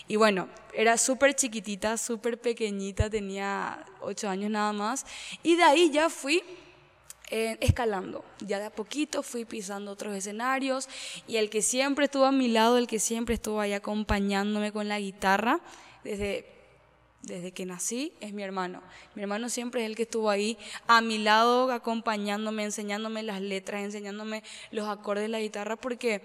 Y 0.07 0.15
bueno, 0.15 0.49
era 0.73 0.97
súper 0.97 1.33
chiquitita, 1.35 1.97
súper 1.97 2.39
pequeñita, 2.39 3.09
tenía 3.09 3.85
ocho 4.01 4.29
años 4.29 4.51
nada 4.51 4.73
más. 4.73 5.05
Y 5.43 5.55
de 5.55 5.63
ahí 5.63 5.91
ya 5.91 6.09
fui 6.09 6.43
eh, 7.31 7.57
escalando. 7.61 8.23
Ya 8.41 8.59
de 8.59 8.65
a 8.65 8.69
poquito 8.69 9.23
fui 9.23 9.45
pisando 9.45 9.91
otros 9.91 10.15
escenarios 10.15 10.87
y 11.27 11.37
el 11.37 11.49
que 11.49 11.61
siempre 11.61 12.05
estuvo 12.05 12.25
a 12.25 12.31
mi 12.31 12.47
lado, 12.47 12.77
el 12.77 12.85
que 12.85 12.99
siempre 12.99 13.35
estuvo 13.35 13.59
ahí 13.59 13.73
acompañándome 13.73 14.71
con 14.71 14.87
la 14.87 14.99
guitarra, 14.99 15.59
desde 16.03 16.52
desde 17.23 17.51
que 17.51 17.65
nací 17.65 18.13
es 18.19 18.33
mi 18.33 18.43
hermano. 18.43 18.81
Mi 19.15 19.21
hermano 19.21 19.49
siempre 19.49 19.81
es 19.81 19.89
el 19.89 19.95
que 19.95 20.03
estuvo 20.03 20.29
ahí 20.29 20.57
a 20.87 21.01
mi 21.01 21.17
lado, 21.17 21.71
acompañándome, 21.71 22.63
enseñándome 22.63 23.23
las 23.23 23.41
letras, 23.41 23.83
enseñándome 23.83 24.43
los 24.71 24.87
acordes 24.87 25.23
de 25.23 25.29
la 25.29 25.39
guitarra, 25.39 25.75
porque 25.77 26.21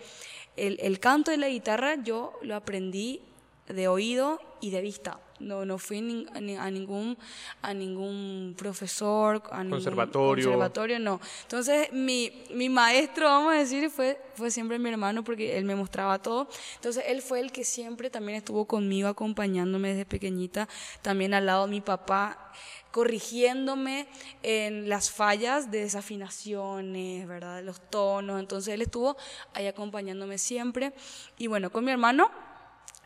el, 0.56 0.78
el 0.82 0.98
canto 1.00 1.30
de 1.30 1.36
la 1.36 1.48
guitarra 1.48 2.02
yo 2.02 2.32
lo 2.42 2.56
aprendí 2.56 3.22
de 3.68 3.88
oído 3.88 4.40
y 4.60 4.70
de 4.70 4.80
vista. 4.80 5.20
No, 5.40 5.64
no 5.64 5.78
fui 5.78 6.00
ni- 6.00 6.26
a, 6.34 6.40
ni- 6.40 6.56
a 6.56 6.68
ningún, 6.68 7.16
a 7.62 7.72
ningún 7.72 8.56
profesor, 8.58 9.40
a 9.52 9.58
ningún 9.62 9.76
Conservatorio. 9.78 10.44
conservatorio, 10.46 10.98
no. 10.98 11.20
Entonces, 11.42 11.92
mi, 11.92 12.32
mi 12.50 12.68
maestro, 12.68 13.26
vamos 13.26 13.54
a 13.54 13.58
decir, 13.58 13.88
fue, 13.88 14.20
fue 14.34 14.50
siempre 14.50 14.80
mi 14.80 14.88
hermano 14.90 15.22
porque 15.22 15.56
él 15.56 15.64
me 15.64 15.76
mostraba 15.76 16.18
todo. 16.20 16.48
Entonces, 16.74 17.04
él 17.06 17.22
fue 17.22 17.38
el 17.38 17.52
que 17.52 17.62
siempre 17.64 18.10
también 18.10 18.36
estuvo 18.38 18.64
conmigo, 18.64 19.06
acompañándome 19.08 19.90
desde 19.90 20.06
pequeñita. 20.06 20.68
También 21.02 21.32
al 21.34 21.46
lado 21.46 21.66
de 21.66 21.70
mi 21.70 21.80
papá, 21.82 22.52
corrigiéndome 22.90 24.08
en 24.42 24.88
las 24.88 25.08
fallas 25.10 25.70
de 25.70 25.82
desafinaciones, 25.82 27.28
¿verdad? 27.28 27.62
Los 27.62 27.80
tonos. 27.90 28.40
Entonces, 28.40 28.74
él 28.74 28.82
estuvo 28.82 29.16
ahí 29.54 29.66
acompañándome 29.68 30.36
siempre. 30.38 30.92
Y 31.38 31.46
bueno, 31.46 31.70
con 31.70 31.84
mi 31.84 31.92
hermano 31.92 32.28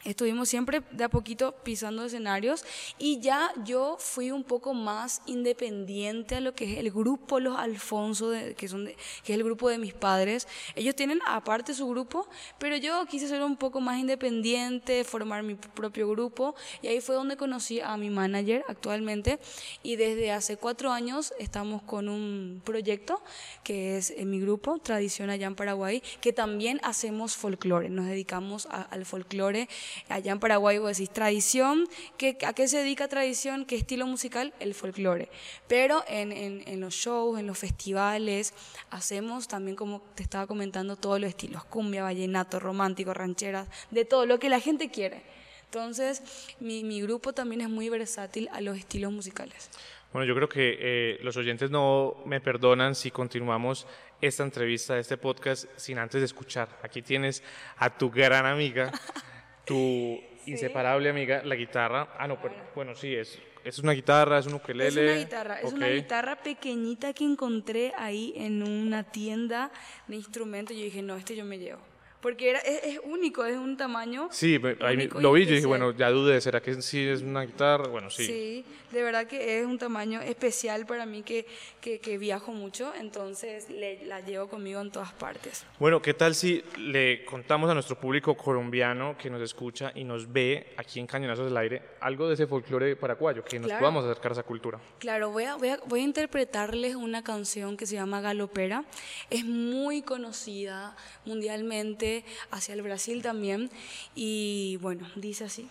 Estuvimos 0.04 0.48
siempre 0.48 0.82
de 0.90 1.04
a 1.04 1.08
poquito 1.08 1.52
pisando 1.62 2.04
escenarios 2.04 2.64
y 2.98 3.20
ya 3.20 3.52
yo 3.64 3.96
fui 4.00 4.32
un 4.32 4.42
poco 4.42 4.74
más 4.74 5.22
independiente 5.26 6.34
a 6.34 6.40
lo 6.40 6.54
que 6.56 6.72
es 6.72 6.78
el 6.78 6.90
grupo 6.90 7.38
Los 7.38 7.56
Alfonso, 7.56 8.30
de- 8.30 8.54
que, 8.54 8.66
son 8.66 8.84
de- 8.86 8.96
que 9.22 9.32
es 9.32 9.38
el 9.38 9.44
grupo 9.44 9.68
de 9.68 9.78
mis 9.78 9.94
padres. 9.94 10.48
Ellos 10.74 10.96
tienen 10.96 11.20
aparte 11.24 11.72
su 11.72 11.86
grupo, 11.88 12.28
pero 12.58 12.76
yo 12.76 13.06
quise 13.06 13.28
ser 13.28 13.42
un 13.44 13.56
poco 13.56 13.80
más 13.80 13.98
independiente, 14.00 15.04
formar 15.04 15.44
mi 15.44 15.54
propio 15.54 16.08
grupo 16.08 16.56
y 16.82 16.88
ahí 16.88 17.00
fue 17.00 17.14
donde 17.14 17.36
conocí 17.36 17.80
a 17.80 17.96
mi 17.96 18.10
manager 18.10 18.64
actualmente 18.68 19.38
y 19.84 19.94
desde 19.94 20.32
hace 20.32 20.56
cuatro 20.56 20.90
años 20.90 21.32
estamos 21.38 21.80
con 21.82 22.08
un 22.08 22.60
proyecto 22.64 23.22
que 23.62 23.98
es 23.98 24.10
en 24.10 24.30
mi 24.30 24.40
grupo, 24.40 24.78
Tradición 24.78 25.30
allá 25.30 25.46
en 25.46 25.54
Paraguay, 25.54 26.02
que 26.20 26.32
también 26.32 26.80
hacemos 26.82 27.36
folclore, 27.36 27.88
nos 27.88 28.06
dedicamos 28.06 28.66
a- 28.66 28.82
al 28.82 29.06
folclore. 29.06 29.68
Allá 30.08 30.32
en 30.32 30.40
Paraguay 30.40 30.78
vos 30.78 30.96
decís 30.96 31.10
tradición, 31.12 31.86
¿qué, 32.18 32.36
¿a 32.46 32.52
qué 32.52 32.68
se 32.68 32.78
dedica 32.78 33.08
tradición? 33.08 33.64
¿Qué 33.64 33.76
estilo 33.76 34.06
musical? 34.06 34.52
El 34.60 34.74
folclore. 34.74 35.28
Pero 35.68 36.04
en, 36.08 36.32
en- 36.32 36.62
en 36.66 36.80
los 36.80 36.94
shows, 36.94 37.38
en 37.38 37.46
los 37.46 37.58
festivales, 37.58 38.54
hacemos 38.90 39.48
también, 39.48 39.76
como 39.76 40.00
te 40.14 40.22
estaba 40.22 40.46
comentando, 40.46 40.96
todos 40.96 41.20
los 41.20 41.28
estilos, 41.28 41.64
cumbia, 41.64 42.02
vallenato, 42.02 42.60
romántico, 42.60 43.14
rancheras, 43.14 43.68
de 43.90 44.04
todo 44.04 44.26
lo 44.26 44.38
que 44.38 44.48
la 44.48 44.60
gente 44.60 44.90
quiere. 44.90 45.22
Entonces, 45.64 46.22
mi, 46.60 46.84
mi 46.84 47.00
grupo 47.00 47.32
también 47.32 47.62
es 47.62 47.68
muy 47.70 47.88
versátil 47.88 48.48
a 48.52 48.60
los 48.60 48.76
estilos 48.76 49.10
musicales. 49.10 49.70
Bueno, 50.12 50.26
yo 50.26 50.34
creo 50.34 50.46
que 50.48 50.76
eh, 50.78 51.18
los 51.22 51.38
oyentes 51.38 51.70
no 51.70 52.16
me 52.26 52.42
perdonan 52.42 52.94
si 52.94 53.10
continuamos 53.10 53.86
esta 54.20 54.42
entrevista, 54.42 54.98
este 54.98 55.16
podcast, 55.16 55.64
sin 55.76 55.98
antes 55.98 56.22
escuchar. 56.22 56.68
Aquí 56.82 57.00
tienes 57.00 57.42
a 57.78 57.88
tu 57.96 58.10
gran 58.10 58.44
amiga, 58.44 58.92
tu 59.64 60.20
inseparable 60.46 61.08
amiga, 61.08 61.42
la 61.44 61.54
guitarra. 61.54 62.14
Ah, 62.18 62.26
no, 62.26 62.40
pero, 62.40 62.54
bueno, 62.74 62.94
sí, 62.94 63.14
es, 63.14 63.38
es 63.64 63.78
una 63.78 63.92
guitarra, 63.92 64.38
es 64.38 64.46
un 64.46 64.54
ukelele. 64.54 64.88
Es 64.88 65.10
una 65.10 65.24
guitarra, 65.24 65.60
es 65.60 65.72
una 65.72 65.88
guitarra 65.88 66.36
pequeñita 66.36 67.12
que 67.12 67.24
encontré 67.24 67.92
ahí 67.96 68.32
en 68.36 68.62
una 68.62 69.04
tienda 69.04 69.70
de 70.08 70.16
instrumentos. 70.16 70.76
Yo 70.76 70.82
dije, 70.82 71.02
no, 71.02 71.16
este 71.16 71.36
yo 71.36 71.44
me 71.44 71.58
llevo 71.58 71.91
porque 72.22 72.50
era, 72.50 72.60
es, 72.60 73.00
único, 73.02 73.44
es 73.44 73.56
un 73.56 73.76
tamaño. 73.76 74.28
Sí, 74.30 74.58
ahí 74.80 75.08
lo 75.08 75.32
vi 75.32 75.42
y 75.42 75.46
dije, 75.46 75.66
bueno, 75.66 75.90
ya 75.90 76.08
dudé, 76.08 76.40
¿será 76.40 76.62
que 76.62 76.80
sí 76.80 77.06
es 77.06 77.20
una 77.20 77.42
guitarra? 77.42 77.88
Bueno, 77.88 78.10
sí. 78.10 78.24
Sí, 78.24 78.64
de 78.92 79.02
verdad 79.02 79.26
que 79.26 79.58
es 79.58 79.66
un 79.66 79.76
tamaño 79.76 80.22
especial 80.22 80.86
para 80.86 81.04
mí 81.04 81.22
que, 81.22 81.46
que, 81.80 81.98
que 81.98 82.18
viajo 82.18 82.52
mucho, 82.52 82.92
entonces 82.94 83.68
le, 83.68 84.06
la 84.06 84.20
llevo 84.20 84.48
conmigo 84.48 84.80
en 84.80 84.92
todas 84.92 85.12
partes. 85.12 85.66
Bueno, 85.80 86.00
¿qué 86.00 86.14
tal 86.14 86.36
si 86.36 86.62
le 86.78 87.24
contamos 87.24 87.68
a 87.68 87.74
nuestro 87.74 87.98
público 87.98 88.36
colombiano 88.36 89.16
que 89.18 89.28
nos 89.28 89.42
escucha 89.42 89.90
y 89.94 90.04
nos 90.04 90.32
ve 90.32 90.74
aquí 90.76 91.00
en 91.00 91.08
Cañonazos 91.08 91.46
del 91.46 91.56
Aire 91.56 91.82
algo 92.00 92.28
de 92.28 92.34
ese 92.34 92.46
folclore 92.46 92.94
paraguayo, 92.94 93.44
que 93.44 93.58
nos 93.58 93.72
podamos 93.72 94.04
acercar 94.04 94.30
a 94.30 94.34
esa 94.34 94.42
cultura? 94.44 94.78
Claro, 95.00 95.30
voy 95.30 95.44
a, 95.44 95.56
voy, 95.56 95.70
a, 95.70 95.80
voy 95.86 96.00
a 96.00 96.04
interpretarles 96.04 96.94
una 96.94 97.24
canción 97.24 97.76
que 97.76 97.86
se 97.86 97.96
llama 97.96 98.20
Galopera. 98.20 98.84
Es 99.28 99.44
muy 99.44 100.02
conocida 100.02 100.94
mundialmente 101.24 102.11
hacia 102.50 102.74
el 102.74 102.82
Brasil 102.82 103.22
también. 103.22 103.70
Y 104.14 104.78
bueno, 104.80 105.08
dice 105.16 105.44
así. 105.44 105.68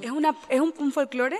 Es, 0.00 0.10
una, 0.10 0.36
es 0.48 0.60
un, 0.60 0.92
folclore, 0.92 1.38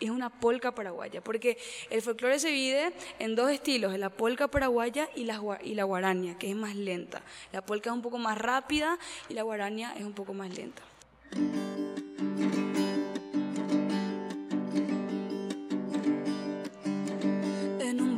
es 0.00 0.10
una 0.10 0.30
polca 0.30 0.74
paraguaya, 0.74 1.20
porque 1.22 1.58
el 1.90 2.02
folclore 2.02 2.38
se 2.38 2.48
divide 2.48 2.92
en 3.18 3.34
dos 3.36 3.50
estilos, 3.50 3.96
la 3.98 4.10
polca 4.10 4.48
paraguaya 4.48 5.08
y 5.14 5.24
la, 5.24 5.40
y 5.62 5.74
la 5.74 5.84
guarania, 5.84 6.36
que 6.38 6.50
es 6.50 6.56
más 6.56 6.74
lenta. 6.74 7.22
La 7.52 7.62
polca 7.62 7.90
es 7.90 7.94
un 7.94 8.02
poco 8.02 8.18
más 8.18 8.38
rápida 8.38 8.98
y 9.28 9.34
la 9.34 9.42
guarania 9.42 9.94
es 9.96 10.04
un 10.04 10.14
poco 10.14 10.34
más 10.34 10.56
lenta. 10.56 10.82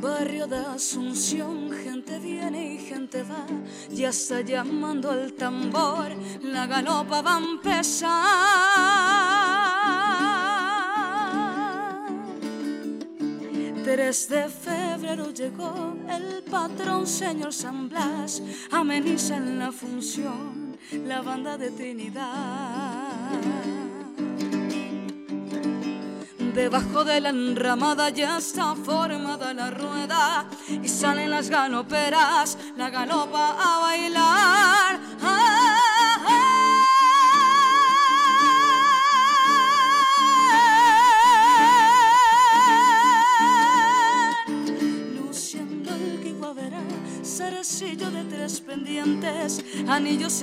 barrio 0.00 0.46
de 0.46 0.56
Asunción, 0.56 1.69
viene 2.18 2.74
y 2.74 2.78
gente 2.78 3.22
va, 3.22 3.46
ya 3.90 4.08
está 4.08 4.40
llamando 4.40 5.10
al 5.10 5.34
tambor, 5.34 6.08
la 6.42 6.66
galopa 6.66 7.22
va 7.22 7.36
a 7.36 7.38
empezar. 7.38 8.10
3 13.84 14.28
de 14.28 14.48
febrero 14.48 15.30
llegó 15.30 15.96
el 16.08 16.42
patrón 16.44 17.06
señor 17.06 17.52
San 17.52 17.88
Blas, 17.88 18.42
ameniza 18.70 19.36
en 19.36 19.58
la 19.58 19.72
función 19.72 20.76
la 21.06 21.22
banda 21.22 21.56
de 21.56 21.70
Trinidad. 21.70 23.79
Debajo 26.54 27.04
de 27.04 27.20
la 27.20 27.28
enramada 27.28 28.10
ya 28.10 28.38
está 28.38 28.74
formada 28.74 29.54
la 29.54 29.70
rueda 29.70 30.46
y 30.68 30.88
salen 30.88 31.30
las 31.30 31.48
galoperas, 31.48 32.58
la 32.76 32.90
galopa 32.90 33.56
a 33.58 33.78
bailar. 33.80 35.00
El 45.86 46.20
guiguaverá, 46.22 46.82
cerecillo 47.22 48.10
de 48.10 48.24
tres 48.24 48.60
pendientes, 48.60 49.64
anillos 49.88 50.42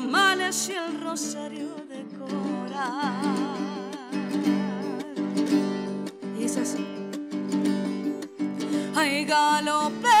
males 0.00 0.68
y 0.68 0.72
el 0.72 1.00
rosario 1.00 1.74
de 1.88 2.04
coral. 2.18 3.55
Ay, 9.28 10.15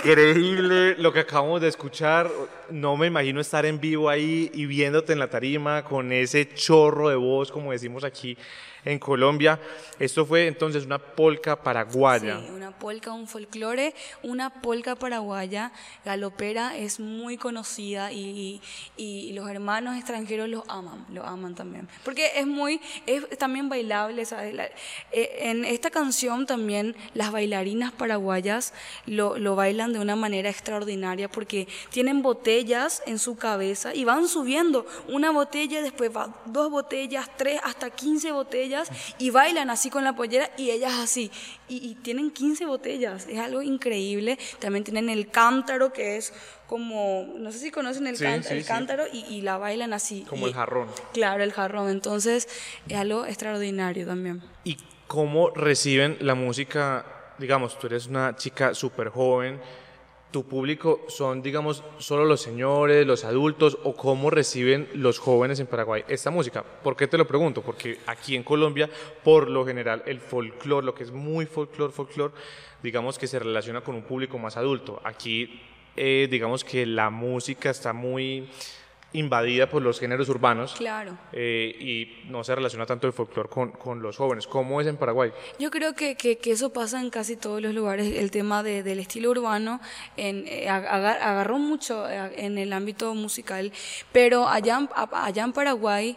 increíble 0.00 0.96
lo 0.96 1.12
que 1.12 1.20
acabamos 1.20 1.60
de 1.60 1.68
escuchar. 1.68 2.30
No 2.70 2.96
me 2.96 3.06
imagino 3.06 3.40
estar 3.40 3.66
en 3.66 3.78
vivo 3.80 4.08
ahí 4.08 4.50
y 4.54 4.64
viéndote 4.64 5.12
en 5.12 5.18
la 5.18 5.28
tarima 5.28 5.84
con 5.84 6.10
ese 6.12 6.48
chorro 6.54 7.10
de 7.10 7.16
voz, 7.16 7.52
como 7.52 7.72
decimos 7.72 8.02
aquí 8.04 8.36
en 8.84 8.98
Colombia. 8.98 9.58
Esto 9.98 10.24
fue 10.24 10.46
entonces 10.46 10.86
una 10.86 10.98
polca 10.98 11.62
paraguaya. 11.62 12.40
Sí, 12.40 12.50
una 12.54 12.70
polca, 12.70 13.12
un 13.12 13.26
folclore, 13.26 13.94
una 14.22 14.50
polca 14.62 14.94
paraguaya. 14.96 15.72
Galopera 16.04 16.76
es 16.76 17.00
muy 17.00 17.36
conocida 17.36 18.12
y, 18.12 18.60
y, 18.96 19.32
los 19.32 19.48
hermanos 19.48 19.96
extranjeros 19.96 20.48
lo 20.48 20.64
aman, 20.68 21.06
lo 21.10 21.24
aman 21.24 21.54
también. 21.54 21.88
Porque 22.04 22.32
es 22.36 22.46
muy, 22.46 22.80
es 23.06 23.38
también 23.38 23.68
bailable. 23.68 24.22
Eh, 25.12 25.38
en 25.40 25.64
esta 25.64 25.90
canción 25.90 26.46
también 26.46 26.96
las 27.14 27.30
bailarinas 27.32 27.92
paraguayas 27.92 28.72
lo, 29.06 29.38
lo 29.38 29.56
bailan 29.56 29.92
de 29.92 29.98
una 29.98 30.16
manera 30.16 30.48
extraordinaria 30.48 31.28
porque 31.30 31.68
tienen 31.90 32.22
botellas 32.22 33.02
en 33.06 33.18
su 33.18 33.36
cabeza 33.36 33.94
y 33.94 34.04
van 34.04 34.28
subiendo 34.28 34.86
una 35.08 35.30
botella, 35.30 35.82
después 35.82 36.14
va 36.14 36.34
dos 36.46 36.70
botellas, 36.70 37.28
tres, 37.36 37.60
hasta 37.62 37.90
15 37.90 38.32
botellas 38.32 38.69
y 39.18 39.30
bailan 39.30 39.70
así 39.70 39.90
con 39.90 40.04
la 40.04 40.14
pollera 40.14 40.50
y 40.56 40.70
ellas 40.70 40.94
así. 40.98 41.30
Y, 41.68 41.94
tienen 41.96 42.30
15 42.30 42.66
botellas, 42.66 43.26
es 43.28 43.38
algo 43.38 43.62
increíble. 43.62 44.38
También 44.58 44.84
tienen 44.84 45.08
el 45.08 45.30
cántaro 45.30 45.92
que 45.92 46.16
es 46.16 46.32
como, 46.66 47.26
no 47.36 47.52
sé 47.52 47.58
si 47.58 47.70
conocen 47.70 48.06
el, 48.06 48.18
cántaro 48.64 49.04
y, 49.12 49.40
la 49.42 49.58
bailan 49.58 49.92
así. 49.92 50.24
Como 50.28 50.46
el 50.46 50.54
jarrón. 50.54 50.88
Claro, 51.12 51.42
el 51.42 51.52
jarrón. 51.52 51.90
Entonces 51.90 52.48
es 52.88 52.96
algo 52.96 53.26
extraordinario 53.26 54.06
también. 54.06 54.42
¿Y 54.64 54.76
cómo 55.06 55.50
reciben 55.50 56.16
la 56.20 56.34
música? 56.34 57.04
Digamos, 57.38 57.78
tú 57.78 57.86
eres 57.86 58.06
una 58.06 58.36
chica 58.36 58.74
súper 58.74 59.08
joven 59.08 59.60
tu 60.30 60.44
público 60.44 61.00
son, 61.08 61.42
digamos, 61.42 61.82
solo 61.98 62.24
los 62.24 62.40
señores, 62.40 63.06
los 63.06 63.24
adultos 63.24 63.78
o 63.84 63.94
cómo 63.94 64.30
reciben 64.30 64.88
los 64.94 65.18
jóvenes 65.18 65.60
en 65.60 65.66
Paraguay 65.66 66.04
esta 66.08 66.30
música? 66.30 66.62
¿Por 66.62 66.96
qué 66.96 67.06
te 67.06 67.18
lo 67.18 67.26
pregunto? 67.26 67.62
Porque 67.62 67.98
aquí 68.06 68.36
en 68.36 68.42
Colombia, 68.42 68.88
por 69.24 69.50
lo 69.50 69.66
general, 69.66 70.02
el 70.06 70.20
folclore, 70.20 70.86
lo 70.86 70.94
que 70.94 71.04
es 71.04 71.10
muy 71.10 71.46
folclore, 71.46 71.92
folclore, 71.92 72.34
digamos 72.82 73.18
que 73.18 73.26
se 73.26 73.38
relaciona 73.38 73.80
con 73.80 73.94
un 73.94 74.02
público 74.02 74.38
más 74.38 74.56
adulto. 74.56 75.00
Aquí, 75.04 75.60
eh, 75.96 76.28
digamos 76.30 76.64
que 76.64 76.86
la 76.86 77.10
música 77.10 77.70
está 77.70 77.92
muy 77.92 78.48
invadida 79.12 79.68
por 79.68 79.82
los 79.82 79.98
géneros 79.98 80.28
urbanos. 80.28 80.74
Claro. 80.74 81.18
Eh, 81.32 81.76
y 81.80 82.30
no 82.30 82.44
se 82.44 82.54
relaciona 82.54 82.86
tanto 82.86 83.06
el 83.06 83.12
folclore 83.12 83.48
con, 83.48 83.72
con, 83.72 84.02
los 84.02 84.16
jóvenes. 84.16 84.46
¿Cómo 84.46 84.80
es 84.80 84.86
en 84.86 84.96
Paraguay? 84.96 85.32
Yo 85.58 85.70
creo 85.70 85.94
que, 85.94 86.16
que, 86.16 86.38
eso 86.44 86.72
pasa 86.72 87.00
en 87.00 87.10
casi 87.10 87.36
todos 87.36 87.60
los 87.60 87.74
lugares. 87.74 88.14
El 88.16 88.30
tema 88.30 88.62
de, 88.62 88.82
del 88.82 89.00
estilo 89.00 89.30
urbano 89.30 89.80
en, 90.16 90.44
eh, 90.46 90.68
agarró 90.68 91.58
mucho 91.58 92.08
eh, 92.08 92.32
en 92.36 92.58
el 92.58 92.72
ámbito 92.72 93.14
musical, 93.14 93.72
pero 94.12 94.48
allá, 94.48 94.88
allá 95.12 95.44
en 95.44 95.52
Paraguay 95.52 96.16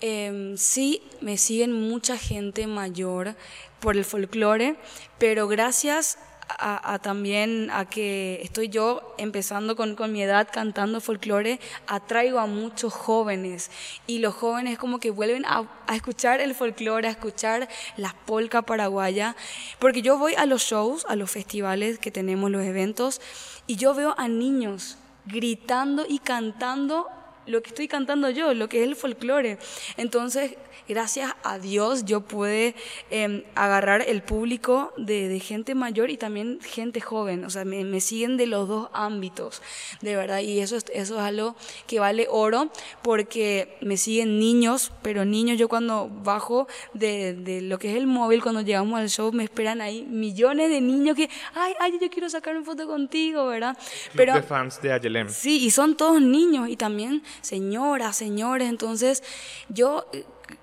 em, 0.00 0.56
sí 0.56 1.02
me 1.20 1.38
siguen 1.38 1.72
mucha 1.72 2.18
gente 2.18 2.66
mayor 2.66 3.34
por 3.80 3.96
el 3.96 4.04
folclore, 4.04 4.76
pero 5.18 5.48
gracias 5.48 6.18
a, 6.48 6.94
a 6.94 6.98
también 6.98 7.70
a 7.70 7.84
que 7.84 8.40
estoy 8.42 8.68
yo 8.68 9.14
empezando 9.18 9.76
con, 9.76 9.96
con 9.96 10.12
mi 10.12 10.22
edad 10.22 10.48
cantando 10.52 11.00
folclore, 11.00 11.60
atraigo 11.86 12.38
a 12.38 12.46
muchos 12.46 12.92
jóvenes. 12.92 13.70
Y 14.06 14.18
los 14.18 14.34
jóvenes 14.34 14.78
como 14.78 14.98
que 14.98 15.10
vuelven 15.10 15.44
a, 15.44 15.68
a 15.86 15.96
escuchar 15.96 16.40
el 16.40 16.54
folclore, 16.54 17.08
a 17.08 17.10
escuchar 17.10 17.68
las 17.96 18.14
polca 18.14 18.62
paraguaya, 18.62 19.36
porque 19.78 20.02
yo 20.02 20.18
voy 20.18 20.34
a 20.34 20.46
los 20.46 20.62
shows, 20.62 21.04
a 21.08 21.16
los 21.16 21.30
festivales 21.30 21.98
que 21.98 22.10
tenemos, 22.10 22.50
los 22.50 22.64
eventos, 22.64 23.20
y 23.66 23.76
yo 23.76 23.94
veo 23.94 24.14
a 24.16 24.28
niños 24.28 24.96
gritando 25.26 26.06
y 26.08 26.20
cantando 26.20 27.08
lo 27.46 27.62
que 27.62 27.68
estoy 27.68 27.88
cantando 27.88 28.30
yo, 28.30 28.54
lo 28.54 28.68
que 28.68 28.82
es 28.82 28.88
el 28.88 28.96
folclore. 28.96 29.58
Entonces, 29.96 30.56
gracias 30.88 31.34
a 31.42 31.58
Dios 31.58 32.04
yo 32.04 32.20
pude 32.20 32.74
em, 33.10 33.42
agarrar 33.54 34.02
el 34.06 34.22
público 34.22 34.92
de, 34.96 35.28
de, 35.28 35.40
gente 35.40 35.74
mayor 35.74 36.10
y 36.10 36.16
también 36.16 36.58
gente 36.60 37.00
joven. 37.00 37.44
O 37.44 37.50
sea, 37.50 37.64
me, 37.64 37.84
me, 37.84 38.00
siguen 38.00 38.36
de 38.36 38.46
los 38.46 38.68
dos 38.68 38.88
ámbitos, 38.92 39.62
de 40.00 40.16
verdad. 40.16 40.40
Y 40.40 40.60
eso, 40.60 40.76
eso 40.76 40.90
es 40.92 41.20
algo 41.20 41.56
que 41.86 42.00
vale 42.00 42.26
oro 42.30 42.70
porque 43.02 43.76
me 43.80 43.96
siguen 43.96 44.38
niños, 44.38 44.92
pero 45.02 45.24
niños, 45.24 45.58
yo 45.58 45.68
cuando 45.68 46.08
bajo 46.08 46.68
de, 46.94 47.34
de 47.34 47.62
lo 47.62 47.78
que 47.78 47.90
es 47.90 47.96
el 47.96 48.06
móvil, 48.06 48.42
cuando 48.42 48.60
llegamos 48.60 48.98
al 48.98 49.08
show, 49.08 49.32
me 49.32 49.44
esperan 49.44 49.80
ahí 49.80 50.04
millones 50.04 50.70
de 50.70 50.80
niños 50.80 51.16
que, 51.16 51.28
ay, 51.54 51.74
ay, 51.80 51.98
yo 52.00 52.10
quiero 52.10 52.28
sacar 52.28 52.56
una 52.56 52.64
foto 52.64 52.86
contigo, 52.86 53.46
¿verdad? 53.46 53.76
Club 54.12 54.32
de 54.32 54.42
fans 54.42 54.80
de 54.80 54.92
Ayelem. 54.92 55.28
Sí, 55.28 55.64
y 55.64 55.70
son 55.70 55.96
todos 55.96 56.20
niños 56.20 56.68
y 56.68 56.76
también 56.76 57.22
señoras, 57.40 58.16
señores. 58.16 58.68
Entonces, 58.68 59.22
yo 59.68 60.06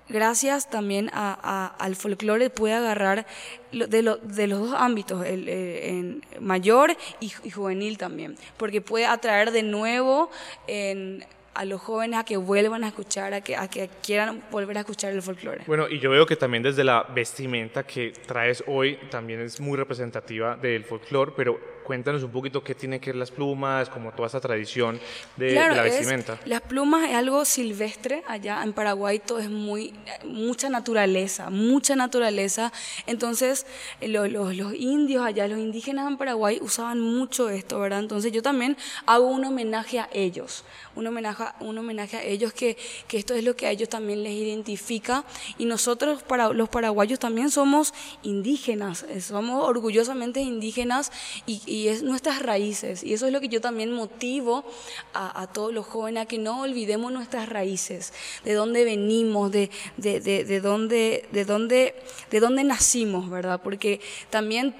gracias 0.08 0.70
también 0.70 1.10
al 1.12 1.96
folclore 1.96 2.50
pude 2.50 2.72
agarrar 2.72 3.26
de, 3.72 4.02
lo, 4.02 4.16
de, 4.16 4.46
los 4.46 4.70
dos 4.70 4.74
ámbitos, 4.78 5.24
el, 5.24 5.48
el 5.48 6.22
mayor 6.40 6.96
y, 7.20 7.32
y, 7.42 7.50
juvenil 7.50 7.98
también, 7.98 8.36
porque 8.56 8.80
puede 8.80 9.06
atraer 9.06 9.50
de 9.50 9.62
nuevo 9.62 10.30
en, 10.66 11.24
a 11.54 11.64
los 11.64 11.80
jóvenes 11.80 12.20
a 12.20 12.24
que 12.24 12.36
vuelvan 12.36 12.84
a 12.84 12.88
escuchar, 12.88 13.32
a 13.34 13.40
que, 13.40 13.56
a 13.56 13.68
que 13.68 13.88
quieran 14.02 14.42
volver 14.50 14.76
a 14.78 14.80
escuchar 14.80 15.12
el 15.12 15.22
folclore. 15.22 15.62
Bueno, 15.66 15.88
y 15.88 15.98
yo 16.00 16.10
veo 16.10 16.26
que 16.26 16.36
también 16.36 16.62
desde 16.62 16.84
la 16.84 17.04
vestimenta 17.14 17.84
que 17.84 18.12
traes 18.26 18.64
hoy 18.66 18.98
también 19.10 19.40
es 19.40 19.60
muy 19.60 19.76
representativa 19.76 20.56
del 20.56 20.84
folclore, 20.84 21.32
pero 21.36 21.74
cuéntanos 21.84 22.22
un 22.22 22.32
poquito 22.32 22.64
qué 22.64 22.74
tiene 22.74 22.98
que 22.98 23.10
ver 23.10 23.16
las 23.16 23.30
plumas, 23.30 23.88
como 23.90 24.10
toda 24.12 24.26
esa 24.26 24.40
tradición 24.40 24.98
de, 25.36 25.50
claro, 25.50 25.74
de 25.74 25.76
la 25.76 25.82
vestimenta. 25.82 26.38
Es, 26.42 26.48
las 26.48 26.62
plumas 26.62 27.08
es 27.08 27.14
algo 27.14 27.44
silvestre, 27.44 28.24
allá 28.26 28.62
en 28.64 28.72
Paraguay 28.72 29.20
todo 29.20 29.38
es 29.38 29.50
muy, 29.50 29.92
mucha 30.24 30.68
naturaleza, 30.70 31.50
mucha 31.50 31.94
naturaleza, 31.94 32.72
entonces 33.06 33.66
los, 34.00 34.30
los, 34.30 34.56
los 34.56 34.74
indios 34.74 35.24
allá, 35.24 35.46
los 35.46 35.58
indígenas 35.58 36.08
en 36.08 36.16
Paraguay 36.16 36.58
usaban 36.60 37.00
mucho 37.00 37.50
esto, 37.50 37.78
¿verdad? 37.78 38.00
Entonces 38.00 38.32
yo 38.32 38.42
también 38.42 38.76
hago 39.06 39.26
un 39.26 39.44
homenaje 39.44 40.00
a 40.00 40.08
ellos, 40.12 40.64
un 40.96 41.06
homenaje, 41.06 41.43
un 41.60 41.78
homenaje 41.78 42.16
a 42.16 42.22
ellos 42.24 42.52
que, 42.52 42.76
que 43.08 43.18
esto 43.18 43.34
es 43.34 43.44
lo 43.44 43.56
que 43.56 43.66
a 43.66 43.70
ellos 43.70 43.88
también 43.88 44.22
les 44.22 44.32
identifica 44.32 45.24
y 45.58 45.64
nosotros 45.64 46.22
para 46.22 46.52
los 46.52 46.68
paraguayos 46.68 47.18
también 47.18 47.50
somos 47.50 47.92
indígenas, 48.22 49.04
somos 49.20 49.64
orgullosamente 49.64 50.40
indígenas 50.40 51.12
y, 51.46 51.62
y 51.66 51.88
es 51.88 52.02
nuestras 52.02 52.42
raíces. 52.42 53.02
Y 53.02 53.14
eso 53.14 53.26
es 53.26 53.32
lo 53.32 53.40
que 53.40 53.48
yo 53.48 53.60
también 53.60 53.92
motivo 53.92 54.64
a, 55.12 55.42
a, 55.42 55.46
todos 55.46 55.72
los 55.72 55.86
jóvenes, 55.86 56.24
a 56.24 56.26
que 56.26 56.38
no 56.38 56.62
olvidemos 56.62 57.12
nuestras 57.12 57.48
raíces, 57.48 58.12
de 58.44 58.54
dónde 58.54 58.84
venimos, 58.84 59.50
de, 59.50 59.70
de, 59.96 60.20
de, 60.20 60.44
de, 60.44 60.60
dónde, 60.60 61.28
de, 61.32 61.44
dónde, 61.44 61.94
de 62.30 62.40
dónde 62.40 62.64
nacimos, 62.64 63.30
¿verdad? 63.30 63.60
Porque 63.62 64.00
también 64.30 64.74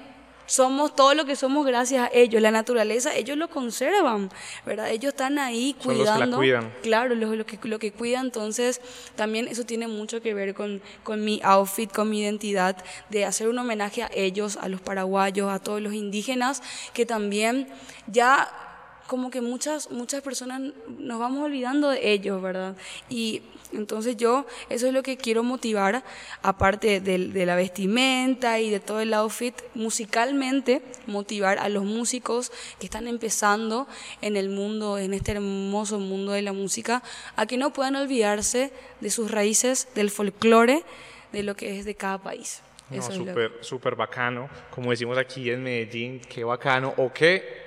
somos 0.45 0.95
todo 0.95 1.13
lo 1.13 1.25
que 1.25 1.35
somos 1.35 1.65
gracias 1.65 2.07
a 2.07 2.11
ellos, 2.13 2.41
la 2.41 2.51
naturaleza, 2.51 3.15
ellos 3.15 3.37
lo 3.37 3.49
conservan, 3.49 4.29
¿verdad? 4.65 4.89
Ellos 4.89 5.13
están 5.13 5.39
ahí 5.39 5.75
Son 5.79 5.95
cuidando. 5.95 6.19
Los 6.19 6.19
que 6.19 6.31
la 6.31 6.37
cuidan. 6.37 6.73
Claro, 6.83 7.15
lo, 7.15 7.35
lo, 7.35 7.45
que, 7.45 7.59
lo 7.63 7.79
que 7.79 7.91
cuidan, 7.91 8.25
entonces 8.27 8.81
también 9.15 9.47
eso 9.47 9.63
tiene 9.63 9.87
mucho 9.87 10.21
que 10.21 10.33
ver 10.33 10.53
con, 10.53 10.81
con 11.03 11.23
mi 11.23 11.39
outfit, 11.43 11.91
con 11.91 12.09
mi 12.09 12.21
identidad, 12.21 12.77
de 13.09 13.25
hacer 13.25 13.47
un 13.47 13.57
homenaje 13.57 14.03
a 14.03 14.09
ellos, 14.13 14.57
a 14.57 14.69
los 14.69 14.81
paraguayos, 14.81 15.51
a 15.51 15.59
todos 15.59 15.81
los 15.81 15.93
indígenas, 15.93 16.61
que 16.93 17.05
también 17.05 17.67
ya 18.07 18.74
como 19.07 19.29
que 19.29 19.41
muchas, 19.41 19.91
muchas 19.91 20.21
personas 20.21 20.61
nos 20.97 21.19
vamos 21.19 21.43
olvidando 21.43 21.89
de 21.89 22.11
ellos, 22.11 22.41
¿verdad? 22.41 22.75
Y 23.09 23.41
entonces 23.73 24.17
yo, 24.17 24.45
eso 24.69 24.87
es 24.87 24.93
lo 24.93 25.03
que 25.03 25.17
quiero 25.17 25.43
motivar, 25.43 26.03
aparte 26.41 26.99
de, 26.99 27.17
de, 27.27 27.45
la 27.45 27.55
vestimenta 27.55 28.59
y 28.59 28.69
de 28.69 28.79
todo 28.79 29.01
el 29.01 29.13
outfit, 29.13 29.55
musicalmente 29.73 30.81
motivar 31.07 31.59
a 31.59 31.69
los 31.69 31.83
músicos 31.83 32.51
que 32.79 32.85
están 32.85 33.07
empezando 33.07 33.87
en 34.21 34.37
el 34.37 34.49
mundo, 34.49 34.97
en 34.97 35.13
este 35.13 35.33
hermoso 35.33 35.99
mundo 35.99 36.31
de 36.31 36.41
la 36.41 36.53
música, 36.53 37.03
a 37.35 37.45
que 37.45 37.57
no 37.57 37.73
puedan 37.73 37.95
olvidarse 37.95 38.71
de 39.01 39.09
sus 39.09 39.29
raíces, 39.31 39.87
del 39.95 40.09
folclore, 40.09 40.83
de 41.31 41.43
lo 41.43 41.55
que 41.55 41.79
es 41.79 41.85
de 41.85 41.95
cada 41.95 42.17
país. 42.17 42.61
No, 42.89 43.01
súper, 43.01 43.51
súper 43.61 43.95
bacano. 43.95 44.47
Como 44.69 44.91
decimos 44.91 45.17
aquí 45.17 45.49
en 45.49 45.63
Medellín, 45.63 46.21
qué 46.29 46.43
bacano. 46.43 46.93
O 46.97 47.11
qué 47.11 47.64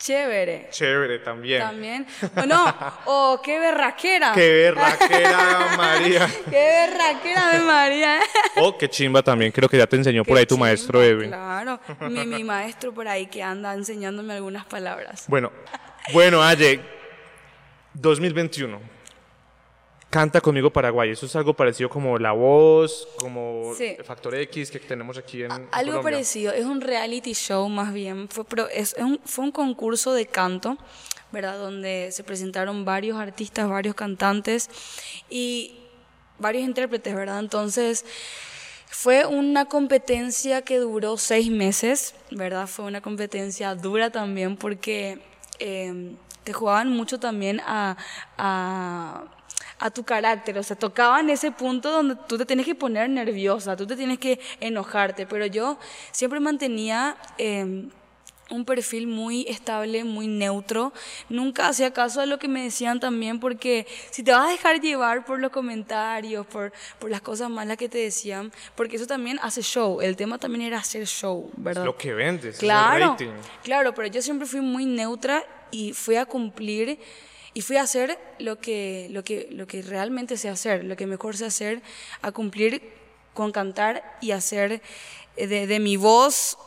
Chévere. 0.00 0.68
Chévere 0.70 1.18
también. 1.18 1.60
También. 1.60 2.06
O 2.34 2.46
no, 2.46 2.74
o 3.04 3.40
qué 3.42 3.58
berraquera. 3.58 4.32
Qué 4.32 4.50
berraquera, 4.50 5.68
María. 5.76 6.26
qué 6.48 6.86
berraquera 6.88 7.52
de 7.52 7.58
María. 7.60 8.20
o 8.56 8.78
qué 8.78 8.88
chimba 8.88 9.22
también, 9.22 9.52
creo 9.52 9.68
que 9.68 9.76
ya 9.76 9.86
te 9.86 9.96
enseñó 9.96 10.24
por 10.24 10.38
ahí 10.38 10.46
tu 10.46 10.54
chimba, 10.54 10.66
maestro 10.68 11.02
Edwin. 11.02 11.28
Claro, 11.28 11.78
mi, 12.08 12.24
mi, 12.24 12.42
maestro 12.42 12.94
por 12.94 13.06
ahí 13.08 13.26
que 13.26 13.42
anda 13.42 13.74
enseñándome 13.74 14.32
algunas 14.32 14.64
palabras. 14.64 15.26
Bueno, 15.28 15.52
bueno, 16.14 16.42
Aye, 16.42 16.80
2021. 17.92 18.99
Canta 20.10 20.40
conmigo 20.40 20.70
Paraguay. 20.70 21.10
Eso 21.10 21.26
es 21.26 21.36
algo 21.36 21.54
parecido 21.54 21.88
como 21.88 22.18
La 22.18 22.32
Voz, 22.32 23.06
como 23.20 23.72
sí. 23.76 23.96
Factor 24.02 24.34
X 24.34 24.72
que 24.72 24.80
tenemos 24.80 25.16
aquí 25.16 25.44
en. 25.44 25.52
Algo 25.52 25.68
Colombia. 25.70 26.02
parecido. 26.02 26.52
Es 26.52 26.64
un 26.64 26.80
reality 26.80 27.32
show 27.32 27.68
más 27.68 27.94
bien. 27.94 28.28
Fue, 28.28 28.44
pero 28.44 28.68
es, 28.68 28.94
es 28.94 29.04
un, 29.04 29.20
fue 29.24 29.44
un 29.44 29.52
concurso 29.52 30.12
de 30.12 30.26
canto, 30.26 30.76
¿verdad? 31.30 31.58
Donde 31.58 32.08
se 32.10 32.24
presentaron 32.24 32.84
varios 32.84 33.18
artistas, 33.18 33.68
varios 33.68 33.94
cantantes 33.94 34.68
y 35.30 35.78
varios 36.38 36.64
intérpretes, 36.64 37.14
¿verdad? 37.14 37.38
Entonces. 37.38 38.04
Fue 38.92 39.24
una 39.24 39.66
competencia 39.66 40.62
que 40.62 40.78
duró 40.78 41.16
seis 41.16 41.48
meses, 41.48 42.16
¿verdad? 42.32 42.66
Fue 42.66 42.84
una 42.84 43.00
competencia 43.00 43.76
dura 43.76 44.10
también 44.10 44.56
porque 44.56 45.20
eh, 45.60 46.16
te 46.42 46.52
jugaban 46.52 46.88
mucho 46.90 47.20
también 47.20 47.60
a, 47.60 47.96
a 48.36 49.26
a 49.80 49.90
tu 49.90 50.04
carácter, 50.04 50.58
o 50.58 50.62
sea, 50.62 50.76
tocaban 50.76 51.30
ese 51.30 51.50
punto 51.50 51.90
donde 51.90 52.14
tú 52.28 52.36
te 52.36 52.44
tienes 52.44 52.66
que 52.66 52.74
poner 52.74 53.08
nerviosa, 53.08 53.76
tú 53.76 53.86
te 53.86 53.96
tienes 53.96 54.18
que 54.18 54.38
enojarte, 54.60 55.26
pero 55.26 55.46
yo 55.46 55.78
siempre 56.12 56.38
mantenía 56.38 57.16
eh, 57.38 57.88
un 58.50 58.64
perfil 58.64 59.06
muy 59.06 59.46
estable, 59.48 60.04
muy 60.04 60.26
neutro, 60.26 60.92
nunca 61.28 61.68
hacía 61.68 61.92
caso 61.92 62.20
a 62.20 62.26
lo 62.26 62.38
que 62.38 62.48
me 62.48 62.62
decían 62.62 63.00
también, 63.00 63.40
porque 63.40 63.86
si 64.10 64.22
te 64.22 64.32
vas 64.32 64.48
a 64.48 64.50
dejar 64.50 64.80
llevar 64.80 65.24
por 65.24 65.38
los 65.38 65.50
comentarios, 65.50 66.46
por, 66.46 66.72
por 66.98 67.10
las 67.10 67.22
cosas 67.22 67.48
malas 67.48 67.78
que 67.78 67.88
te 67.88 67.98
decían, 67.98 68.52
porque 68.74 68.96
eso 68.96 69.06
también 69.06 69.38
hace 69.42 69.62
show, 69.62 70.00
el 70.02 70.16
tema 70.16 70.36
también 70.36 70.62
era 70.62 70.78
hacer 70.78 71.06
show, 71.06 71.50
¿verdad? 71.56 71.84
Lo 71.84 71.96
que 71.96 72.12
vendes, 72.12 72.58
claro, 72.58 72.96
es 72.96 73.02
el 73.22 73.28
rating. 73.28 73.48
Claro, 73.62 73.94
pero 73.94 74.08
yo 74.08 74.20
siempre 74.20 74.46
fui 74.46 74.60
muy 74.60 74.84
neutra 74.84 75.44
y 75.70 75.92
fui 75.94 76.16
a 76.16 76.26
cumplir 76.26 76.98
y 77.54 77.62
fui 77.62 77.76
a 77.76 77.82
hacer 77.82 78.18
lo 78.38 78.58
que, 78.58 79.08
lo, 79.10 79.24
que, 79.24 79.48
lo 79.50 79.66
que 79.66 79.82
realmente 79.82 80.36
sé 80.36 80.48
hacer, 80.48 80.84
lo 80.84 80.96
que 80.96 81.06
mejor 81.06 81.36
sé 81.36 81.46
hacer, 81.46 81.82
a 82.22 82.32
cumplir 82.32 82.82
con 83.34 83.52
cantar 83.52 84.18
y 84.20 84.32
hacer 84.32 84.82
de, 85.46 85.66
de 85.66 85.80
mi 85.80 85.96
voz, 85.96 86.58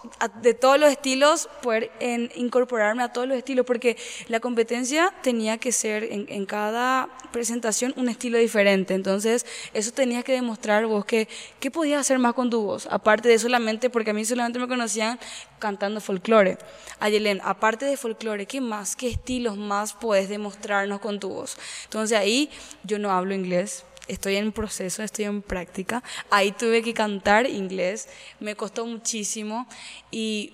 de 0.41 0.53
todos 0.53 0.79
los 0.79 0.89
estilos, 0.89 1.49
poder 1.61 1.91
incorporarme 2.35 3.03
a 3.03 3.09
todos 3.09 3.27
los 3.27 3.37
estilos, 3.37 3.65
porque 3.65 3.97
la 4.27 4.39
competencia 4.39 5.13
tenía 5.21 5.57
que 5.57 5.71
ser 5.71 6.03
en, 6.03 6.45
cada 6.45 7.09
presentación 7.31 7.93
un 7.97 8.09
estilo 8.09 8.37
diferente. 8.37 8.93
Entonces, 8.93 9.45
eso 9.73 9.91
tenías 9.91 10.23
que 10.23 10.33
demostrar 10.33 10.85
vos 10.85 11.05
que, 11.05 11.27
¿qué 11.59 11.71
podías 11.71 12.01
hacer 12.01 12.19
más 12.19 12.33
con 12.33 12.49
tu 12.49 12.61
voz? 12.61 12.87
Aparte 12.89 13.29
de 13.29 13.39
solamente, 13.39 13.89
porque 13.89 14.11
a 14.11 14.13
mí 14.13 14.25
solamente 14.25 14.59
me 14.59 14.67
conocían 14.67 15.19
cantando 15.59 16.01
folclore. 16.01 16.57
Ayelen, 16.99 17.41
aparte 17.43 17.85
de 17.85 17.97
folclore, 17.97 18.45
¿qué 18.45 18.61
más? 18.61 18.95
¿Qué 18.95 19.07
estilos 19.07 19.57
más 19.57 19.93
puedes 19.93 20.29
demostrarnos 20.29 20.99
con 20.99 21.19
tu 21.19 21.29
voz? 21.29 21.57
Entonces, 21.85 22.17
ahí 22.17 22.49
yo 22.83 22.99
no 22.99 23.11
hablo 23.11 23.33
inglés 23.33 23.85
estoy 24.07 24.35
en 24.35 24.51
proceso, 24.51 25.01
estoy 25.03 25.25
en 25.25 25.41
práctica. 25.41 26.03
Ahí 26.29 26.51
tuve 26.51 26.81
que 26.81 26.93
cantar 26.93 27.47
inglés, 27.47 28.09
me 28.39 28.55
costó 28.55 28.85
muchísimo 28.85 29.67
y 30.11 30.53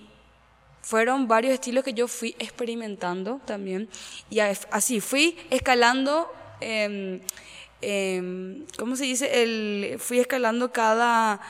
fueron 0.82 1.28
varios 1.28 1.52
estilos 1.54 1.84
que 1.84 1.92
yo 1.92 2.08
fui 2.08 2.34
experimentando 2.38 3.40
también 3.44 3.88
y 4.30 4.38
así 4.40 5.00
fui 5.00 5.36
escalando 5.50 6.32
eh, 6.60 7.20
em, 7.82 8.64
¿cómo 8.78 8.96
se 8.96 9.04
dice? 9.04 9.42
El, 9.42 9.96
fui 9.98 10.18
escalando 10.20 10.72
cada, 10.72 11.40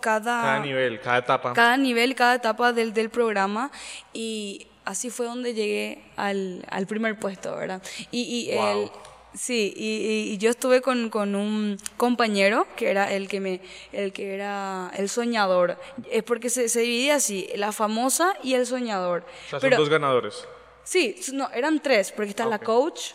cada, 0.00 0.42
Cada 0.42 0.58
nivel, 0.60 1.00
cada 1.00 1.18
etapa. 1.18 1.52
cada 1.52 1.76
nivel, 1.76 2.14
cada 2.14 2.34
etapa 2.36 2.72
del, 2.72 2.92
del 2.92 3.10
programa 3.10 3.70
y 4.12 4.66
así 4.84 5.10
fue 5.10 5.26
donde 5.26 5.54
llegué 5.54 6.02
al, 6.16 6.64
al 6.70 6.86
primer 6.86 7.18
puesto, 7.18 7.54
¿verdad? 7.56 7.82
Y, 8.10 8.48
y 8.50 8.54
Wow. 8.54 8.82
el- 8.82 8.90
sí, 9.36 9.72
y, 9.76 9.84
y- 9.84 10.32
y 10.32 10.38
yo 10.38 10.50
estuve 10.50 10.80
con, 10.80 11.10
con 11.10 11.34
un 11.34 11.78
compañero 11.96 12.66
que 12.76 12.90
era 12.90 13.12
el 13.12 13.28
que 13.28 13.40
me, 13.40 13.60
el 13.92 14.12
que 14.12 14.34
era 14.34 14.90
el 14.96 15.08
soñador. 15.08 15.78
Es 16.10 16.22
porque 16.22 16.50
se, 16.50 16.68
se 16.68 16.80
dividía 16.80 17.16
así, 17.16 17.48
la 17.56 17.72
famosa 17.72 18.34
y 18.42 18.54
el 18.54 18.66
soñador. 18.66 19.22
o 19.22 19.50
sea, 19.50 19.60
son 19.60 19.60
Pero- 19.60 19.76
dos 19.78 19.88
ganadores. 19.88 20.46
Sí, 20.84 21.16
no, 21.32 21.50
eran 21.52 21.80
tres, 21.82 22.12
porque 22.12 22.30
está 22.30 22.46
la 22.46 22.60
coach, 22.60 23.10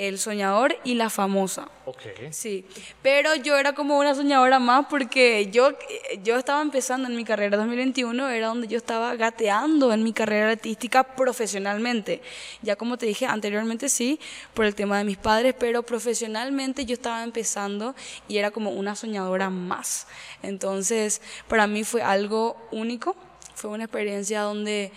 el 0.00 0.18
soñador 0.18 0.78
y 0.82 0.94
la 0.94 1.10
famosa. 1.10 1.68
Ok. 1.84 2.02
Sí, 2.30 2.64
pero 3.02 3.34
yo 3.34 3.58
era 3.58 3.74
como 3.74 3.98
una 3.98 4.14
soñadora 4.14 4.58
más 4.58 4.86
porque 4.88 5.50
yo, 5.50 5.72
yo 6.22 6.38
estaba 6.38 6.62
empezando 6.62 7.06
en 7.06 7.16
mi 7.16 7.24
carrera 7.24 7.58
2021, 7.58 8.30
era 8.30 8.46
donde 8.46 8.66
yo 8.66 8.78
estaba 8.78 9.14
gateando 9.16 9.92
en 9.92 10.02
mi 10.02 10.14
carrera 10.14 10.52
artística 10.52 11.04
profesionalmente. 11.04 12.22
Ya 12.62 12.76
como 12.76 12.96
te 12.96 13.04
dije 13.04 13.26
anteriormente, 13.26 13.90
sí, 13.90 14.18
por 14.54 14.64
el 14.64 14.74
tema 14.74 14.96
de 14.96 15.04
mis 15.04 15.18
padres, 15.18 15.54
pero 15.58 15.82
profesionalmente 15.82 16.86
yo 16.86 16.94
estaba 16.94 17.22
empezando 17.22 17.94
y 18.26 18.38
era 18.38 18.50
como 18.50 18.70
una 18.70 18.96
soñadora 18.96 19.50
más. 19.50 20.06
Entonces, 20.42 21.20
para 21.46 21.66
mí 21.66 21.84
fue 21.84 22.00
algo 22.00 22.56
único, 22.70 23.14
fue 23.54 23.68
una 23.68 23.84
experiencia 23.84 24.40
donde 24.40 24.92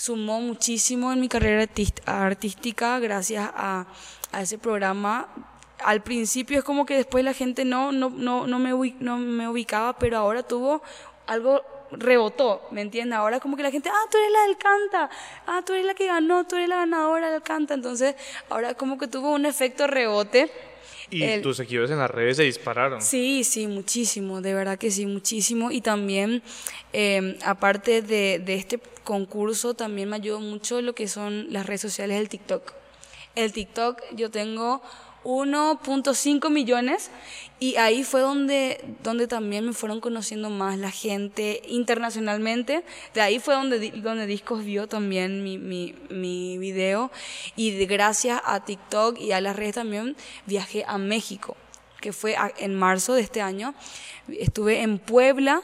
sumó 0.00 0.40
muchísimo 0.40 1.12
en 1.12 1.20
mi 1.20 1.28
carrera 1.28 1.68
artística 2.06 2.98
gracias 3.00 3.50
a, 3.54 3.86
a 4.32 4.40
ese 4.40 4.56
programa. 4.56 5.28
Al 5.84 6.02
principio 6.02 6.58
es 6.58 6.64
como 6.64 6.86
que 6.86 6.96
después 6.96 7.22
la 7.22 7.34
gente 7.34 7.66
no, 7.66 7.92
no, 7.92 8.08
no, 8.08 8.46
no, 8.46 8.58
me, 8.58 8.94
no 8.98 9.18
me 9.18 9.46
ubicaba, 9.46 9.98
pero 9.98 10.16
ahora 10.16 10.42
tuvo 10.42 10.82
algo 11.26 11.62
rebotó, 11.90 12.66
¿me 12.70 12.80
entiendes? 12.80 13.18
Ahora 13.18 13.40
como 13.40 13.58
que 13.58 13.62
la 13.62 13.70
gente, 13.70 13.90
ah, 13.90 14.06
tú 14.10 14.16
eres 14.16 14.32
la 14.32 14.42
del 14.46 14.56
canta, 14.56 15.10
ah, 15.46 15.62
tú 15.66 15.74
eres 15.74 15.84
la 15.84 15.94
que 15.94 16.06
ganó, 16.06 16.44
tú 16.44 16.56
eres 16.56 16.70
la 16.70 16.76
ganadora 16.76 17.30
del 17.30 17.42
canta, 17.42 17.74
entonces 17.74 18.14
ahora 18.48 18.74
como 18.74 18.96
que 18.96 19.06
tuvo 19.06 19.32
un 19.32 19.44
efecto 19.44 19.86
rebote. 19.86 20.50
Y 21.10 21.22
El- 21.24 21.42
tus 21.42 21.56
seguidores 21.56 21.90
en 21.90 21.98
las 21.98 22.10
redes 22.10 22.36
se 22.36 22.44
dispararon. 22.44 23.02
Sí, 23.02 23.42
sí, 23.44 23.66
muchísimo, 23.66 24.40
de 24.40 24.54
verdad 24.54 24.78
que 24.78 24.90
sí, 24.90 25.06
muchísimo. 25.06 25.70
Y 25.70 25.80
también, 25.80 26.42
eh, 26.92 27.36
aparte 27.44 28.00
de, 28.02 28.38
de 28.38 28.54
este 28.54 28.78
concurso, 29.04 29.74
también 29.74 30.08
me 30.08 30.16
ayudó 30.16 30.40
mucho 30.40 30.80
lo 30.82 30.94
que 30.94 31.08
son 31.08 31.52
las 31.52 31.66
redes 31.66 31.80
sociales 31.80 32.18
del 32.18 32.28
TikTok. 32.28 32.72
El 33.34 33.52
TikTok 33.52 34.00
yo 34.14 34.30
tengo 34.30 34.82
1.5 35.24 36.50
millones 36.50 37.10
y 37.58 37.76
ahí 37.76 38.04
fue 38.04 38.20
donde, 38.22 38.82
donde 39.02 39.26
también 39.26 39.66
me 39.66 39.72
fueron 39.74 40.00
conociendo 40.00 40.48
más 40.48 40.78
la 40.78 40.90
gente 40.90 41.60
internacionalmente. 41.68 42.84
De 43.14 43.20
ahí 43.20 43.38
fue 43.38 43.54
donde, 43.54 43.90
donde 43.90 44.26
Discos 44.26 44.64
vio 44.64 44.86
también 44.88 45.44
mi, 45.44 45.58
mi, 45.58 45.94
mi 46.08 46.56
video 46.58 47.10
y 47.56 47.72
de- 47.72 47.86
gracias 47.86 48.40
a 48.44 48.64
TikTok 48.64 49.18
y 49.20 49.32
a 49.32 49.40
las 49.40 49.56
redes 49.56 49.74
también 49.74 50.16
viajé 50.46 50.84
a 50.86 50.96
México, 50.96 51.56
que 52.00 52.12
fue 52.12 52.36
a- 52.36 52.52
en 52.58 52.74
marzo 52.74 53.12
de 53.14 53.20
este 53.20 53.42
año. 53.42 53.74
Estuve 54.28 54.80
en 54.82 54.98
Puebla 54.98 55.60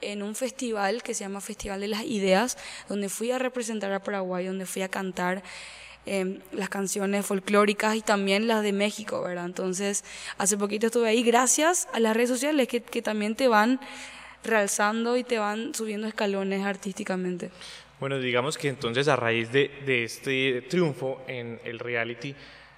en 0.00 0.22
un 0.22 0.34
festival 0.34 1.02
que 1.02 1.14
se 1.14 1.24
llama 1.24 1.40
Festival 1.40 1.80
de 1.80 1.88
las 1.88 2.04
Ideas, 2.04 2.56
donde 2.88 3.08
fui 3.08 3.30
a 3.32 3.38
representar 3.38 3.90
a 3.92 4.02
Paraguay, 4.02 4.46
donde 4.46 4.66
fui 4.66 4.82
a 4.82 4.88
cantar 4.88 5.42
eh, 6.08 6.40
las 6.52 6.68
canciones 6.68 7.26
folclóricas 7.26 7.94
y 7.96 8.00
también 8.00 8.46
las 8.46 8.62
de 8.62 8.72
México, 8.72 9.22
¿verdad? 9.22 9.46
Entonces, 9.46 10.04
hace 10.38 10.56
poquito 10.56 10.86
estuve 10.86 11.08
ahí 11.08 11.22
gracias 11.22 11.88
a 11.92 12.00
las 12.00 12.16
redes 12.16 12.30
sociales 12.30 12.68
que, 12.68 12.80
que 12.80 13.02
también 13.02 13.34
te 13.34 13.48
van 13.48 13.80
realzando 14.44 15.16
y 15.16 15.24
te 15.24 15.38
van 15.38 15.74
subiendo 15.74 16.06
escalones 16.06 16.64
artísticamente. 16.64 17.50
Bueno, 18.00 18.18
digamos 18.18 18.56
que 18.56 18.68
entonces 18.68 19.08
a 19.08 19.16
raíz 19.16 19.52
de, 19.52 19.70
de 19.84 20.04
este 20.04 20.62
triunfo 20.62 21.20
en 21.26 21.60
el 21.64 21.78
reality, 21.78 22.34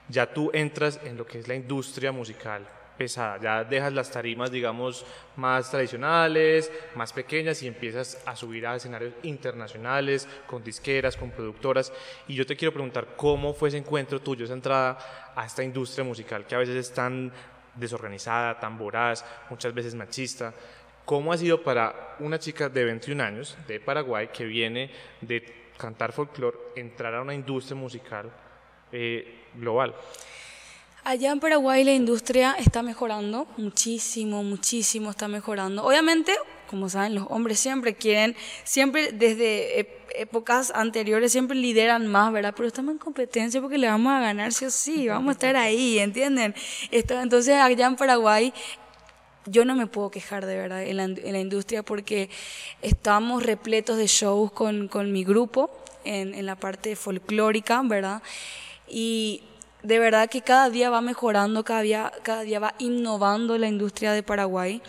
ya 0.09 0.33
tú 0.33 0.51
entras 0.53 0.99
en 1.05 1.16
lo 1.16 1.27
que 1.27 1.38
es 1.38 1.47
la 1.47 1.55
industria 1.55 2.11
musical 2.11 2.66
pesada, 3.01 3.39
ya 3.41 3.65
dejas 3.65 3.95
las 3.95 4.11
tarimas, 4.11 4.51
digamos, 4.51 5.07
más 5.37 5.71
tradicionales, 5.71 6.71
más 6.95 7.15
pequeñas 7.15 7.63
y 7.63 7.67
empiezas 7.67 8.23
a 8.27 8.37
subir 8.37 8.67
a 8.67 8.77
escenarios 8.77 9.15
internacionales, 9.23 10.29
con 10.47 10.63
disqueras, 10.63 11.17
con 11.17 11.31
productoras. 11.31 11.95
Y 12.29 12.35
yo 12.35 12.45
te 12.45 12.57
quiero 12.57 12.75
preguntar, 12.75 13.17
¿cómo 13.17 13.55
fue 13.55 13.71
ese 13.71 13.79
encuentro 13.79 14.21
tuyo, 14.21 14.45
esa 14.45 14.53
entrada 14.53 14.99
a 15.35 15.47
esta 15.47 15.65
industria 15.65 16.05
musical 16.05 16.47
que 16.47 16.55
a 16.55 16.59
veces 16.59 16.77
es 16.77 16.93
tan 16.93 17.33
desorganizada, 17.75 18.61
tan 18.61 18.77
voraz, 18.77 19.25
muchas 19.49 19.73
veces 19.73 19.95
machista? 19.95 20.53
¿Cómo 21.07 21.33
ha 21.33 21.39
sido 21.39 21.63
para 21.63 22.17
una 22.19 22.39
chica 22.39 22.69
de 22.69 22.85
21 22.85 23.23
años 23.23 23.57
de 23.67 23.81
Paraguay 23.81 24.29
que 24.29 24.45
viene 24.45 24.91
de 25.23 25.71
cantar 25.79 26.13
folclore 26.13 26.59
entrar 26.77 27.15
a 27.15 27.23
una 27.23 27.33
industria 27.33 27.77
musical 27.77 28.31
eh, 28.93 29.47
global? 29.55 29.95
Allá 31.03 31.33
en 31.33 31.41
Paraguay 31.41 31.83
la 31.83 31.93
industria 31.93 32.55
está 32.59 32.83
mejorando 32.83 33.47
muchísimo, 33.57 34.43
muchísimo 34.43 35.11
está 35.11 35.29
mejorando. 35.29 35.83
Obviamente, 35.83 36.35
como 36.69 36.91
saben, 36.91 37.15
los 37.15 37.27
hombres 37.31 37.59
siempre 37.59 37.95
quieren, 37.95 38.37
siempre 38.65 39.11
desde 39.13 40.01
épocas 40.15 40.71
anteriores 40.75 41.33
siempre 41.33 41.57
lideran 41.57 42.07
más, 42.07 42.33
¿verdad? 42.33 42.53
Pero 42.55 42.69
estamos 42.69 42.93
en 42.93 42.99
competencia 42.99 43.63
porque 43.63 43.79
le 43.79 43.87
vamos 43.87 44.13
a 44.13 44.21
ganar 44.21 44.53
sí 44.53 44.67
o 44.67 44.71
sí, 44.71 45.09
vamos 45.09 45.31
a 45.31 45.33
estar 45.33 45.57
ahí, 45.57 45.99
¿entienden? 45.99 46.55
Entonces 46.91 47.55
allá 47.55 47.87
en 47.87 47.97
Paraguay 47.97 48.53
yo 49.47 49.65
no 49.65 49.75
me 49.75 49.87
puedo 49.87 50.11
quejar 50.11 50.45
de 50.45 50.59
verdad 50.59 50.83
en 50.83 50.99
la, 50.99 51.05
en 51.05 51.33
la 51.33 51.41
industria 51.41 51.83
porque 51.83 52.29
estamos 52.83 53.43
repletos 53.43 53.97
de 53.97 54.07
shows 54.07 54.53
con, 54.53 54.87
con 54.89 55.13
mi 55.13 55.25
grupo 55.25 55.71
en, 56.05 56.35
en 56.35 56.45
la 56.45 56.57
parte 56.57 56.95
folclórica, 56.95 57.81
¿verdad? 57.85 58.23
Y 58.87 59.43
de 59.83 59.99
verdad 59.99 60.29
que 60.29 60.43
cada 60.43 60.71
día 60.71 60.90
va 60.90 61.01
mejorando, 61.01 61.64
cada 61.64 61.83
día, 61.83 62.12
cada 62.23 62.43
día 62.43 62.59
va 62.59 62.75
innovando 62.79 63.59
la 63.59 63.69
industria 63.69 64.12
de 64.12 64.23
Paraguay. 64.23 64.83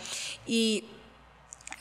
Y 0.46 0.84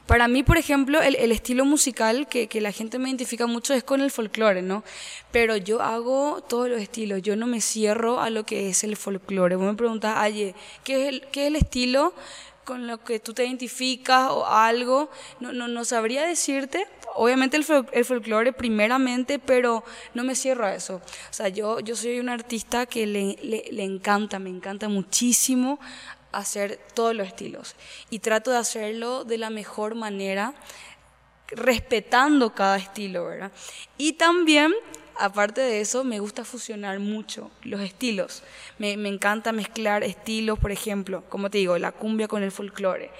para 0.08 0.28
mí, 0.28 0.44
por 0.44 0.58
ejemplo, 0.58 1.02
el, 1.02 1.32
estilo 1.32 1.64
musical 1.64 2.28
que, 2.28 2.48
que 2.48 2.60
la 2.60 2.72
gente 2.72 3.00
me 3.00 3.10
identifica 3.10 3.48
mucho 3.48 3.74
es 3.74 3.84
con 3.84 4.02
el 4.02 4.12
folclore, 4.12 4.62
¿no? 4.62 4.84
Pero 5.32 5.56
yo 5.56 5.82
hago 5.82 6.42
todos 6.42 6.68
los 6.70 6.82
estilos, 6.82 7.22
yo 7.22 7.36
no 7.36 7.48
me 7.48 7.62
cierro 7.62 8.20
a 8.20 8.30
lo 8.30 8.46
que 8.46 8.70
es 8.70 8.84
el 8.84 8.98
folclore. 8.98 9.56
Vos 9.56 9.68
me 9.68 9.76
preguntas, 9.76 10.18
Aye, 10.18 10.54
¿qué 10.84 11.04
es 11.04 11.10
el, 11.10 11.22
qué 11.32 11.44
es 11.44 11.48
el 11.48 11.56
estilo 11.56 12.14
con 12.72 12.88
lo 12.88 13.04
que 13.04 13.20
tú 13.20 13.34
te 13.34 13.44
identificas 13.46 14.30
o 14.32 14.46
algo? 14.46 15.10
No, 15.42 15.52
no, 15.52 15.68
no 15.68 15.84
sabría 15.84 16.26
decirte. 16.26 16.88
Obviamente 17.16 17.58
el, 17.58 17.66
fol- 17.66 17.90
el 17.92 18.06
folclore 18.06 18.54
primeramente, 18.54 19.40
pero 19.40 19.84
no 20.14 20.24
me 20.24 20.36
cierro 20.36 20.66
a 20.66 20.74
eso. 20.74 20.96
O 21.30 21.34
sea, 21.34 21.50
yo, 21.50 21.82
yo 21.82 21.98
soy 21.98 22.22
un 22.22 22.30
artista 22.30 22.86
que 22.86 23.06
le, 23.06 23.36
le, 23.44 23.66
le 23.72 23.84
encanta, 23.84 24.40
me 24.40 24.50
encanta 24.50 24.88
muchísimo 24.88 25.82
hacer 26.32 26.80
todos 26.94 27.14
los 27.14 27.28
estilos 27.28 27.76
y 28.10 28.20
trato 28.20 28.52
de 28.52 28.58
hacerlo 28.60 29.26
de 29.26 29.38
la 29.38 29.50
mejor 29.50 29.96
manera 29.96 30.54
respetando 31.50 32.56
cada 32.56 32.78
estilo, 32.78 33.26
¿verdad? 33.26 33.52
Y 33.98 34.14
también, 34.14 34.74
aparte 35.22 35.62
de 35.62 35.82
eso, 35.82 36.04
me 36.04 36.20
gusta 36.20 36.44
fusionar 36.44 37.00
mucho 37.00 37.52
los 37.64 37.80
estilos. 37.82 38.44
Me, 38.80 38.94
encanta 38.94 39.52
mezclar 39.52 40.04
estilos, 40.04 40.58
por 40.58 40.72
ejemplo, 40.72 41.24
como 41.30 41.50
te 41.50 41.60
digo, 41.60 41.78
la 41.78 41.92
cumbia 41.92 42.28
con 42.28 42.42
el 42.44 42.52
folclore. 42.52 43.12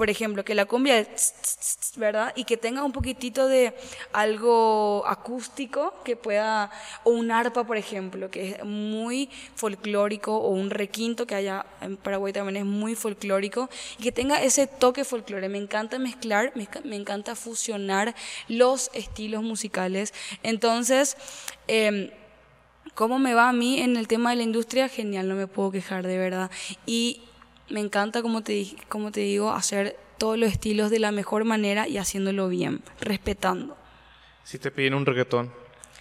Por 0.00 0.08
ejemplo, 0.08 0.46
que 0.46 0.54
la 0.54 0.64
cumbia, 0.64 1.06
¿verdad? 1.98 2.32
Y 2.34 2.44
que 2.44 2.56
tenga 2.56 2.84
un 2.84 2.90
poquitito 2.90 3.48
de 3.48 3.74
algo 4.14 5.04
acústico 5.06 5.92
que 6.06 6.16
pueda, 6.16 6.70
o 7.04 7.10
un 7.10 7.30
arpa, 7.30 7.64
por 7.64 7.76
ejemplo, 7.76 8.30
que 8.30 8.52
es 8.52 8.64
muy 8.64 9.28
folclórico, 9.56 10.34
o 10.38 10.52
un 10.52 10.70
requinto 10.70 11.26
que 11.26 11.34
allá 11.34 11.66
en 11.82 11.98
Paraguay 11.98 12.32
también 12.32 12.56
es 12.56 12.64
muy 12.64 12.94
folclórico, 12.94 13.68
y 13.98 14.04
que 14.04 14.10
tenga 14.10 14.42
ese 14.42 14.66
toque 14.66 15.04
folclore. 15.04 15.50
Me 15.50 15.58
encanta 15.58 15.98
mezclar, 15.98 16.54
me, 16.54 16.96
encanta 16.96 17.34
fusionar 17.34 18.14
los 18.48 18.90
estilos 18.94 19.42
musicales. 19.42 20.14
Entonces, 20.42 21.18
eh, 21.68 22.14
¿cómo 22.94 23.18
me 23.18 23.34
va 23.34 23.50
a 23.50 23.52
mí 23.52 23.82
en 23.82 23.98
el 23.98 24.08
tema 24.08 24.30
de 24.30 24.36
la 24.36 24.44
industria? 24.44 24.88
Genial, 24.88 25.28
no 25.28 25.34
me 25.34 25.46
puedo 25.46 25.70
quejar 25.70 26.06
de 26.06 26.16
verdad. 26.16 26.50
Y 26.86 27.20
me 27.70 27.80
encanta, 27.80 28.22
como 28.22 28.42
te, 28.42 28.66
como 28.88 29.10
te 29.12 29.20
digo, 29.20 29.50
hacer 29.50 29.96
todos 30.18 30.36
los 30.38 30.50
estilos 30.52 30.90
de 30.90 30.98
la 30.98 31.12
mejor 31.12 31.44
manera 31.44 31.88
y 31.88 31.96
haciéndolo 31.98 32.48
bien, 32.48 32.82
respetando. 33.00 33.76
Si 34.44 34.58
te 34.58 34.70
piden 34.70 34.94
un 34.94 35.06
reggaetón, 35.06 35.52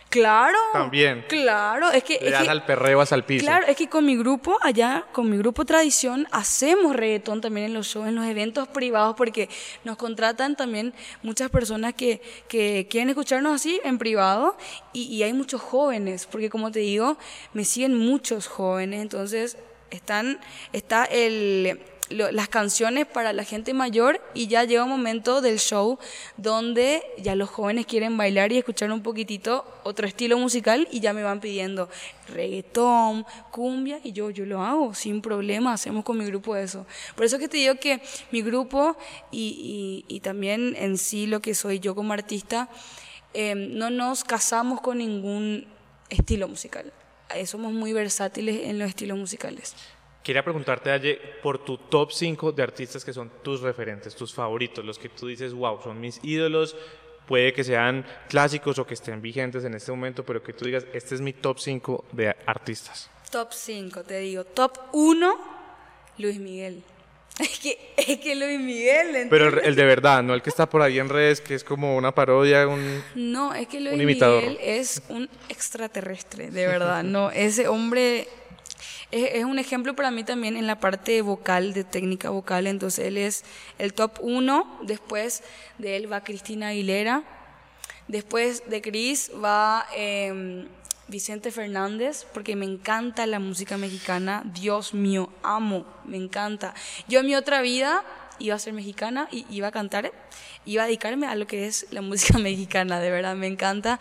Claro. 0.10 0.58
También. 0.74 1.24
Claro, 1.30 1.92
es 1.92 2.04
que... 2.04 2.18
le 2.20 2.26
es 2.26 2.32
das 2.32 2.42
que- 2.46 2.50
al 2.50 2.66
perreo, 2.66 2.98
vas 2.98 3.14
al 3.14 3.26
piso. 3.26 3.46
Claro, 3.46 3.68
es 3.68 3.78
que 3.78 3.88
con 3.88 4.04
mi 4.08 4.18
grupo, 4.18 4.58
allá, 4.64 5.06
con 5.12 5.30
mi 5.30 5.38
grupo 5.38 5.66
Tradición, 5.66 6.28
hacemos 6.32 6.96
reggaetón 6.96 7.42
también 7.42 7.68
en 7.68 7.76
los 7.76 7.86
shows, 7.86 8.08
en 8.08 8.16
los 8.16 8.26
eventos 8.26 8.68
privados, 8.70 9.14
porque 9.16 9.50
nos 9.84 9.98
contratan 9.98 10.56
también 10.56 10.96
muchas 11.22 11.52
personas 11.52 11.94
que, 11.94 12.24
que 12.48 12.88
quieren 12.90 13.10
escucharnos 13.10 13.54
así 13.54 13.80
en 13.84 14.00
privado 14.00 14.58
y, 14.94 15.04
y 15.04 15.22
hay 15.22 15.34
muchos 15.34 15.62
jóvenes, 15.62 16.26
porque 16.26 16.50
como 16.50 16.72
te 16.72 16.80
digo, 16.80 17.20
me 17.54 17.64
siguen 17.64 17.96
muchos 17.96 18.48
jóvenes, 18.48 19.04
entonces 19.04 19.58
Están, 19.92 20.40
está 20.74 21.06
el, 21.06 21.80
las 22.10 22.50
canciones 22.50 23.06
para 23.06 23.34
la 23.34 23.44
gente 23.44 23.74
mayor 23.74 24.22
y 24.34 24.48
ya 24.48 24.64
llega 24.64 24.84
un 24.84 24.90
momento 24.90 25.42
del 25.42 25.60
show 25.60 26.00
donde 26.38 27.04
ya 27.20 27.36
los 27.36 27.50
jóvenes 27.50 27.86
quieren 27.86 28.18
bailar 28.18 28.52
y 28.52 28.58
escuchar 28.58 28.92
un 28.92 29.04
poquitito 29.04 29.66
otro 29.84 30.08
estilo 30.08 30.38
musical 30.38 30.88
y 30.92 31.00
ya 31.00 31.14
me 31.14 31.24
van 31.24 31.40
pidiendo 31.40 31.90
reggaetón, 32.28 33.26
cumbia 33.52 34.00
y 34.04 34.12
yo, 34.12 34.30
yo 34.32 34.46
lo 34.46 34.64
hago 34.64 34.94
sin 34.94 35.22
problema, 35.22 35.74
hacemos 35.74 36.04
con 36.04 36.18
mi 36.18 36.26
grupo 36.26 36.56
eso. 36.56 36.86
Por 37.16 37.26
eso 37.26 37.38
que 37.38 37.48
te 37.48 37.58
digo 37.58 37.76
que 37.76 38.02
mi 38.32 38.42
grupo 38.42 38.98
y, 39.32 40.06
y, 40.08 40.20
también 40.22 40.76
en 40.78 40.98
sí 40.98 41.28
lo 41.28 41.42
que 41.42 41.54
soy 41.54 41.80
yo 41.80 41.96
como 41.96 42.14
artista, 42.14 42.70
eh, 43.34 43.56
no 43.56 43.90
nos 43.90 44.24
casamos 44.24 44.82
con 44.82 44.98
ningún 44.98 45.66
estilo 46.10 46.48
musical. 46.48 46.92
Eh, 47.36 47.46
somos 47.46 47.74
muy 47.74 47.94
versátiles 47.94 48.68
en 48.68 48.80
los 48.80 48.90
estilos 48.90 49.18
musicales. 49.18 49.76
Quería 50.24 50.44
preguntarte, 50.44 50.92
Aye, 50.92 51.20
por 51.42 51.64
tu 51.64 51.78
top 51.78 52.12
5 52.12 52.52
de 52.52 52.64
artistas 52.64 53.06
que 53.06 53.14
son 53.14 53.32
tus 53.42 53.62
referentes, 53.62 54.16
tus 54.16 54.34
favoritos, 54.34 54.84
los 54.84 55.00
que 55.00 55.10
tú 55.10 55.28
dices, 55.28 55.54
wow, 55.54 55.82
son 55.82 56.00
mis 56.00 56.20
ídolos, 56.24 56.76
puede 57.28 57.54
que 57.54 57.64
sean 57.64 58.06
clásicos 58.28 58.80
o 58.80 58.86
que 58.86 58.96
estén 58.96 59.22
vigentes 59.22 59.64
en 59.64 59.74
este 59.76 59.92
momento, 59.92 60.24
pero 60.24 60.44
que 60.44 60.54
tú 60.54 60.66
digas, 60.66 60.86
este 60.94 61.16
es 61.16 61.22
mi 61.22 61.34
top 61.34 61.60
5 61.60 62.06
de 62.12 62.36
artistas. 62.46 63.10
Top 63.32 63.54
5, 63.54 64.04
te 64.04 64.20
digo. 64.20 64.44
Top 64.44 64.78
1, 64.92 65.36
Luis 66.18 66.40
Miguel. 66.40 66.84
Es 67.38 67.60
que, 67.60 67.94
es 67.96 68.20
que 68.20 68.36
Luis 68.36 68.60
Miguel. 68.60 69.28
Pero 69.30 69.62
el, 69.62 69.76
de 69.76 69.86
verdad, 69.86 70.22
no 70.24 70.34
el 70.34 70.42
que 70.42 70.50
está 70.50 70.70
por 70.70 70.82
ahí 70.82 71.00
en 71.00 71.08
redes, 71.08 71.40
que 71.40 71.56
es 71.56 71.64
como 71.64 71.96
una 71.96 72.14
parodia, 72.14 72.68
un. 72.68 73.04
No, 73.16 73.54
es 73.54 73.68
que 73.68 73.80
Luis 73.80 73.98
Miguel 73.98 74.58
es 74.62 75.02
un 75.08 75.30
extraterrestre, 75.48 76.52
de 76.52 76.68
verdad. 76.68 77.04
No, 77.04 77.32
ese 77.32 77.70
hombre 77.70 78.28
es, 79.12 79.44
un 79.44 79.58
ejemplo 79.58 79.96
para 79.96 80.12
mí 80.12 80.24
también 80.24 80.56
en 80.56 80.68
la 80.68 80.80
parte 80.80 81.22
vocal, 81.22 81.74
de 81.74 81.84
técnica 81.84 82.30
vocal. 82.30 82.68
Entonces 82.68 83.08
él 83.08 83.18
es 83.18 83.44
el 83.78 83.94
top 83.94 84.20
uno. 84.22 84.80
Después 84.84 85.44
de 85.78 85.98
él 85.98 86.12
va 86.12 86.24
Cristina 86.24 86.70
Aguilera. 86.70 87.24
Después 88.08 88.64
de 88.68 88.82
Cris 88.82 89.32
va 89.44 89.86
em, 89.96 90.68
Vicente 91.10 91.52
Fernández, 91.52 92.26
porque 92.34 92.56
me 92.56 92.66
encanta 92.66 93.26
la 93.26 93.40
música 93.40 93.78
mexicana. 93.78 94.44
Dios 94.46 94.94
mío, 94.94 95.30
amo, 95.44 95.86
me 96.06 96.18
encanta. 96.18 96.74
Yo 97.08 97.20
en 97.20 97.26
mi 97.26 97.36
otra 97.36 97.62
vida 97.62 98.04
iba 98.38 98.56
a 98.56 98.60
ser 98.60 98.74
mexicana 98.74 99.28
y 99.32 99.46
iba 99.50 99.68
a 99.68 99.72
cantar, 99.72 100.12
iba 100.66 100.84
a 100.84 100.86
dedicarme 100.86 101.28
a 101.28 101.36
lo 101.36 101.48
que 101.48 101.68
es 101.68 101.88
la 101.92 102.02
música 102.02 102.38
mexicana, 102.40 103.00
de 103.00 103.12
verdad, 103.12 103.36
me 103.36 103.48
encanta. 103.48 104.00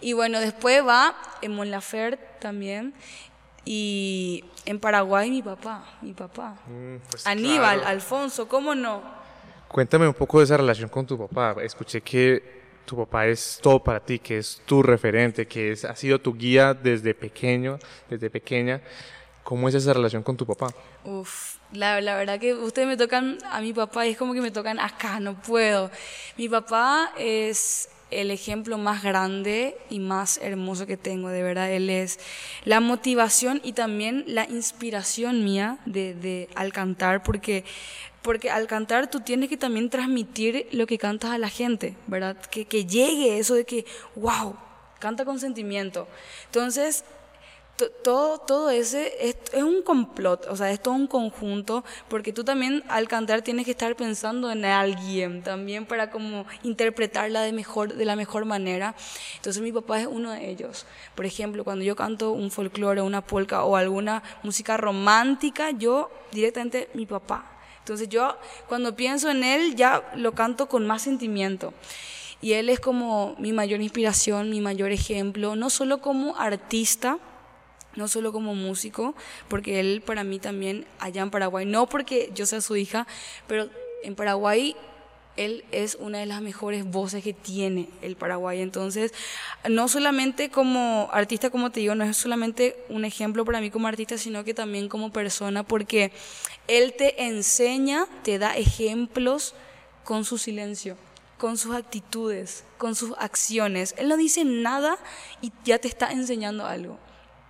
Y 0.00 0.12
bueno, 0.12 0.40
después 0.40 0.86
va 0.86 1.16
Mon 1.48 1.70
Laferte 1.70 2.24
también. 2.40 2.94
Y 3.66 4.44
en 4.66 4.78
Paraguay 4.78 5.30
mi 5.30 5.42
papá, 5.42 5.84
mi 6.02 6.12
papá. 6.12 6.56
Mm, 6.66 6.96
pues 7.10 7.26
Aníbal, 7.26 7.82
Alfonso, 7.84 8.46
¿cómo 8.46 8.74
no? 8.74 9.02
Cuéntame 9.68 10.06
un 10.06 10.14
poco 10.14 10.38
de 10.38 10.44
esa 10.44 10.56
relación 10.56 10.88
con 10.88 11.06
tu 11.06 11.18
papá. 11.18 11.56
Escuché 11.62 12.02
que 12.02 12.63
tu 12.84 12.96
papá 12.96 13.26
es 13.26 13.58
todo 13.62 13.82
para 13.82 14.00
ti, 14.00 14.18
que 14.18 14.38
es 14.38 14.60
tu 14.66 14.82
referente, 14.82 15.46
que 15.46 15.72
es, 15.72 15.84
ha 15.84 15.96
sido 15.96 16.20
tu 16.20 16.34
guía 16.34 16.74
desde 16.74 17.14
pequeño, 17.14 17.78
desde 18.08 18.30
pequeña. 18.30 18.80
¿Cómo 19.42 19.68
es 19.68 19.74
esa 19.74 19.92
relación 19.92 20.22
con 20.22 20.36
tu 20.36 20.46
papá? 20.46 20.72
Uf, 21.04 21.56
la, 21.72 22.00
la, 22.00 22.16
verdad 22.16 22.40
que 22.40 22.54
ustedes 22.54 22.88
me 22.88 22.96
tocan 22.96 23.38
a 23.50 23.60
mi 23.60 23.72
papá 23.74 24.06
y 24.06 24.12
es 24.12 24.16
como 24.16 24.32
que 24.32 24.40
me 24.40 24.50
tocan 24.50 24.78
acá, 24.78 25.20
no 25.20 25.34
puedo. 25.34 25.90
Mi 26.38 26.48
papá 26.48 27.12
es 27.18 27.88
el 28.10 28.30
ejemplo 28.30 28.78
más 28.78 29.02
grande 29.02 29.76
y 29.90 29.98
más 29.98 30.38
hermoso 30.42 30.86
que 30.86 30.96
tengo, 30.96 31.28
de 31.28 31.42
verdad. 31.42 31.70
Él 31.70 31.90
es 31.90 32.18
la 32.64 32.80
motivación 32.80 33.60
y 33.64 33.72
también 33.72 34.24
la 34.26 34.48
inspiración 34.48 35.44
mía 35.44 35.78
de, 35.86 36.14
de 36.14 36.48
al 36.54 36.72
cantar, 36.72 37.22
porque, 37.22 37.64
porque 38.22 38.50
al 38.50 38.66
cantar 38.66 39.10
tú 39.10 39.20
tienes 39.20 39.48
que 39.48 39.56
también 39.56 39.90
transmitir 39.90 40.68
lo 40.72 40.86
que 40.86 40.98
cantas 40.98 41.30
a 41.30 41.38
la 41.38 41.48
gente, 41.48 41.96
¿verdad? 42.06 42.36
Que, 42.50 42.64
que 42.64 42.86
llegue 42.86 43.38
eso 43.38 43.54
de 43.54 43.64
que, 43.64 43.84
wow, 44.16 44.56
canta 44.98 45.24
con 45.24 45.38
sentimiento. 45.38 46.08
Entonces, 46.46 47.04
todo, 47.76 48.38
todo 48.38 48.70
ese 48.70 49.12
es, 49.20 49.36
un 49.62 49.82
complot, 49.82 50.46
o 50.48 50.56
sea, 50.56 50.70
es 50.70 50.80
todo 50.80 50.94
un 50.94 51.06
conjunto, 51.06 51.84
porque 52.08 52.32
tú 52.32 52.44
también 52.44 52.84
al 52.88 53.08
cantar 53.08 53.42
tienes 53.42 53.64
que 53.64 53.72
estar 53.72 53.96
pensando 53.96 54.50
en 54.50 54.64
alguien 54.64 55.42
también 55.42 55.84
para 55.86 56.10
como 56.10 56.46
interpretarla 56.62 57.42
de, 57.42 57.52
mejor, 57.52 57.94
de 57.94 58.04
la 58.04 58.16
mejor 58.16 58.44
manera. 58.44 58.94
Entonces 59.36 59.62
mi 59.62 59.72
papá 59.72 60.00
es 60.00 60.06
uno 60.06 60.30
de 60.30 60.50
ellos. 60.50 60.86
Por 61.14 61.26
ejemplo, 61.26 61.64
cuando 61.64 61.84
yo 61.84 61.96
canto 61.96 62.32
un 62.32 62.50
folclore, 62.50 63.02
una 63.02 63.22
polka 63.22 63.64
o 63.64 63.76
alguna 63.76 64.22
música 64.42 64.76
romántica, 64.76 65.70
yo 65.72 66.10
directamente 66.30 66.88
mi 66.94 67.06
papá. 67.06 67.50
Entonces 67.80 68.08
yo 68.08 68.36
cuando 68.68 68.94
pienso 68.96 69.30
en 69.30 69.44
él 69.44 69.74
ya 69.74 70.10
lo 70.14 70.32
canto 70.32 70.68
con 70.68 70.86
más 70.86 71.02
sentimiento. 71.02 71.74
Y 72.40 72.52
él 72.52 72.68
es 72.68 72.78
como 72.78 73.34
mi 73.38 73.52
mayor 73.52 73.80
inspiración, 73.80 74.50
mi 74.50 74.60
mayor 74.60 74.92
ejemplo, 74.92 75.56
no 75.56 75.70
solo 75.70 75.98
como 76.02 76.36
artista, 76.36 77.18
no 77.96 78.08
solo 78.08 78.32
como 78.32 78.54
músico, 78.54 79.14
porque 79.48 79.80
él 79.80 80.02
para 80.04 80.24
mí 80.24 80.38
también 80.38 80.86
allá 80.98 81.22
en 81.22 81.30
Paraguay, 81.30 81.66
no 81.66 81.86
porque 81.86 82.30
yo 82.34 82.46
sea 82.46 82.60
su 82.60 82.76
hija, 82.76 83.06
pero 83.46 83.68
en 84.02 84.14
Paraguay 84.14 84.76
él 85.36 85.64
es 85.72 85.96
una 85.96 86.18
de 86.18 86.26
las 86.26 86.40
mejores 86.42 86.84
voces 86.84 87.24
que 87.24 87.32
tiene 87.32 87.88
el 88.02 88.14
Paraguay. 88.14 88.60
Entonces, 88.60 89.12
no 89.68 89.88
solamente 89.88 90.48
como 90.48 91.08
artista, 91.12 91.50
como 91.50 91.70
te 91.70 91.80
digo, 91.80 91.94
no 91.94 92.04
es 92.04 92.16
solamente 92.16 92.76
un 92.88 93.04
ejemplo 93.04 93.44
para 93.44 93.60
mí 93.60 93.70
como 93.70 93.88
artista, 93.88 94.16
sino 94.16 94.44
que 94.44 94.54
también 94.54 94.88
como 94.88 95.12
persona, 95.12 95.64
porque 95.64 96.12
él 96.68 96.94
te 96.96 97.24
enseña, 97.24 98.06
te 98.22 98.38
da 98.38 98.56
ejemplos 98.56 99.54
con 100.04 100.24
su 100.24 100.38
silencio 100.38 100.96
con 101.36 101.58
sus 101.58 101.74
actitudes, 101.74 102.64
con 102.78 102.94
sus 102.94 103.12
acciones. 103.18 103.94
Él 103.98 104.08
no 104.08 104.16
dice 104.16 104.44
nada 104.44 104.96
y 105.42 105.52
ya 105.64 105.78
te 105.78 105.88
está 105.88 106.10
enseñando 106.10 106.64
algo 106.64 106.98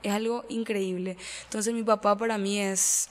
es 0.04 0.12
algo 0.12 0.44
increíble. 0.48 1.16
Entonces 1.44 1.74
mi 1.74 1.82
papá 1.82 2.16
para 2.16 2.38
mí 2.38 2.60
es 2.60 3.10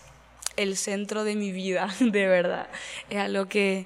el 0.56 0.78
centro 0.78 1.24
de 1.24 1.36
mi 1.36 1.52
vida, 1.52 1.94
de 2.00 2.28
verdad. 2.28 2.70
Es 3.10 3.18
algo 3.18 3.48
que, 3.48 3.86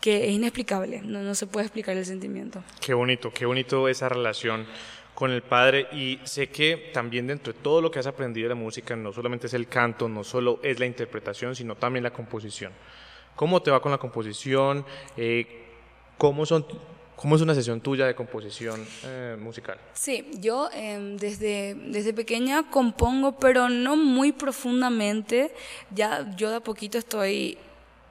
que 0.00 0.28
es 0.28 0.32
inexplicable, 0.32 1.02
no, 1.02 1.20
no 1.20 1.34
se 1.34 1.46
puede 1.46 1.66
explicar 1.66 1.96
el 1.96 2.06
sentimiento. 2.06 2.64
Qué 2.80 2.94
bonito, 2.94 3.30
qué 3.32 3.46
bonito 3.46 3.88
esa 3.88 4.08
relación 4.08 4.66
con 5.14 5.30
el 5.30 5.42
padre 5.42 5.88
y 5.92 6.18
sé 6.24 6.48
que 6.48 6.90
también 6.92 7.26
dentro 7.26 7.52
de 7.52 7.58
todo 7.60 7.82
lo 7.82 7.90
que 7.90 7.98
has 7.98 8.06
aprendido 8.06 8.48
de 8.48 8.54
la 8.54 8.60
música 8.60 8.96
no 8.96 9.12
solamente 9.12 9.46
es 9.46 9.54
el 9.54 9.68
canto, 9.68 10.08
no 10.08 10.24
solo 10.24 10.58
es 10.62 10.80
la 10.80 10.86
interpretación, 10.86 11.54
sino 11.54 11.76
también 11.76 12.02
la 12.02 12.12
composición. 12.12 12.72
¿Cómo 13.36 13.62
te 13.62 13.70
va 13.70 13.80
con 13.80 13.92
la 13.92 13.98
composición? 13.98 14.84
Eh, 15.16 15.64
¿Cómo 16.18 16.46
son 16.46 16.66
¿Cómo 17.16 17.36
es 17.36 17.42
una 17.42 17.54
sesión 17.54 17.80
tuya 17.80 18.06
de 18.06 18.14
composición 18.14 18.84
eh, 19.04 19.36
musical? 19.38 19.78
Sí, 19.92 20.26
yo 20.40 20.68
em, 20.72 21.16
desde, 21.16 21.74
desde 21.74 22.12
pequeña 22.12 22.68
compongo, 22.70 23.38
pero 23.38 23.68
no 23.68 23.96
muy 23.96 24.32
profundamente. 24.32 25.54
Ya 25.94 26.34
yo 26.36 26.50
de 26.50 26.56
a 26.56 26.60
poquito 26.60 26.98
estoy 26.98 27.58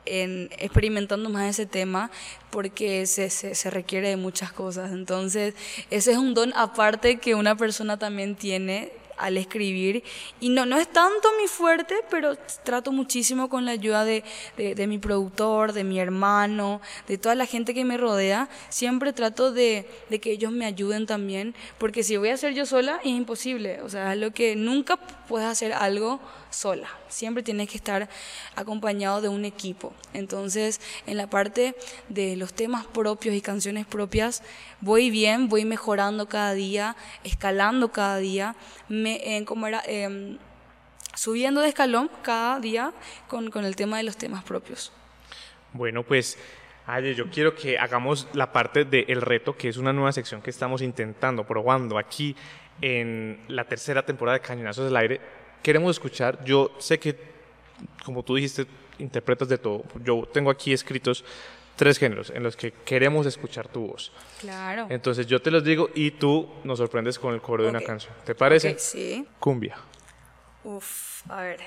en, 0.06 0.50
experimentando 0.58 1.30
más 1.30 1.50
ese 1.50 1.66
tema 1.66 2.10
porque 2.50 3.06
se, 3.06 3.30
se, 3.30 3.56
se, 3.56 3.70
requiere 3.70 4.10
de 4.10 4.18
muchas 4.18 4.52
cosas. 4.52 4.92
Entonces, 4.92 5.56
ese 5.90 6.12
es 6.12 6.18
un 6.18 6.34
don 6.34 6.54
aparte 6.56 7.18
que 7.18 7.36
una 7.36 7.56
persona 7.56 7.98
también 7.98 8.36
tiene 8.36 8.92
al 9.22 9.38
escribir. 9.38 10.04
Y 10.40 10.50
no, 10.50 10.66
no 10.66 10.78
es 10.78 10.88
tanto 10.88 11.30
mi 11.42 11.48
fuerte, 11.48 11.96
pero 12.10 12.36
trato 12.64 12.92
muchísimo 12.92 13.50
con 13.50 13.66
la 13.66 13.72
ayuda 13.72 14.04
de, 14.04 14.24
de, 14.58 14.88
mi 14.88 14.98
productor, 14.98 15.74
de 15.74 15.84
mi 15.84 16.00
hermano, 16.00 16.82
de 17.08 17.18
toda 17.18 17.36
la 17.36 17.46
gente 17.46 17.74
que 17.74 17.86
me 17.86 17.98
rodea. 17.98 18.50
Siempre 18.70 19.14
trato 19.14 19.52
de, 19.52 19.88
de, 20.10 20.20
que 20.20 20.32
ellos 20.32 20.52
me 20.52 20.66
ayuden 20.66 21.06
también, 21.06 21.56
porque 21.78 22.04
si 22.04 22.18
voy 22.18 22.30
a 22.30 22.34
hacer 22.34 22.54
yo 22.54 22.66
sola 22.66 23.00
es 23.04 23.12
imposible. 23.12 23.82
O 23.82 23.90
sea, 23.90 24.14
es 24.14 24.20
lo 24.20 24.32
que 24.32 24.56
nunca 24.56 24.98
puedes 24.98 25.48
hacer 25.48 25.74
algo 25.74 26.20
sola. 26.52 26.90
Siempre 27.08 27.44
tienes 27.44 27.70
que 27.70 27.78
estar 27.78 28.10
acompañado 28.56 29.22
de 29.22 29.30
un 29.30 29.46
equipo. 29.46 29.94
Entonces, 30.14 30.80
en 31.08 31.18
la 31.18 31.30
parte 31.30 31.76
de 32.10 32.36
los 32.36 32.54
temas 32.54 32.86
propios 32.86 33.36
y 33.36 33.42
canciones 33.42 33.86
propias, 33.86 34.44
voy 34.82 35.10
bien, 35.10 35.50
voy 35.50 35.66
mejorando 35.66 36.28
cada 36.28 36.54
día, 36.54 36.96
escalando 37.24 37.92
cada 37.92 38.18
día, 38.18 38.56
me, 38.88 39.11
eh, 39.16 39.46
como 39.46 39.68
era, 39.68 39.82
em, 39.86 40.38
subiendo 41.16 41.62
de 41.62 41.70
escalón 41.70 42.10
cada 42.24 42.60
día 42.60 42.94
con, 43.28 43.50
con 43.52 43.66
el 43.66 43.76
tema 43.76 43.98
de 43.98 44.04
los 44.04 44.18
temas 44.18 44.44
propios. 44.44 44.92
Bueno, 45.74 46.04
pues 46.04 46.38
Aye, 46.88 47.14
yo 47.14 47.30
quiero 47.30 47.54
que 47.54 47.78
hagamos 47.78 48.28
la 48.34 48.52
parte 48.52 48.84
del 48.84 49.22
reto, 49.22 49.56
que 49.56 49.70
es 49.70 49.78
una 49.78 49.94
nueva 49.94 50.12
sección 50.12 50.42
que 50.42 50.50
estamos 50.50 50.82
intentando, 50.82 51.46
probando 51.46 51.98
aquí 51.98 52.36
en 52.82 53.40
la 53.48 53.66
tercera 53.66 54.04
temporada 54.04 54.40
de 54.40 54.44
Cañonazos 54.44 54.86
del 54.86 54.98
Aire 54.98 55.22
queremos 55.62 55.92
escuchar. 55.92 56.44
Yo 56.44 56.72
sé 56.80 57.00
que, 57.00 57.18
como 58.04 58.24
tú 58.24 58.36
dijiste, 58.36 58.66
interpretas 59.00 59.48
de 59.48 59.58
todo. 59.58 59.84
Yo 60.04 60.28
tengo 60.32 60.50
aquí 60.50 60.74
escritos 60.74 61.24
tres 61.76 61.98
géneros 61.98 62.30
en 62.30 62.44
los 62.44 62.56
que 62.56 62.72
queremos 62.72 63.26
escuchar 63.26 63.68
tu 63.68 63.88
voz. 63.88 64.12
Claro. 64.40 64.88
Entonces 64.90 65.28
yo 65.28 65.42
te 65.42 65.52
los 65.52 65.64
digo 65.64 65.90
y 65.96 66.12
tú 66.12 66.50
nos 66.64 66.80
sorprendes 66.80 67.18
con 67.20 67.34
el 67.34 67.42
coro 67.42 67.64
de 67.64 67.70
una 67.70 67.82
canción. 67.82 68.14
¿Te 68.26 68.36
parece? 68.36 68.78
sí. 68.78 69.26
Cumbia. 69.40 69.78
Uf, 70.64 71.24
a 71.30 71.42
ver. 71.42 71.60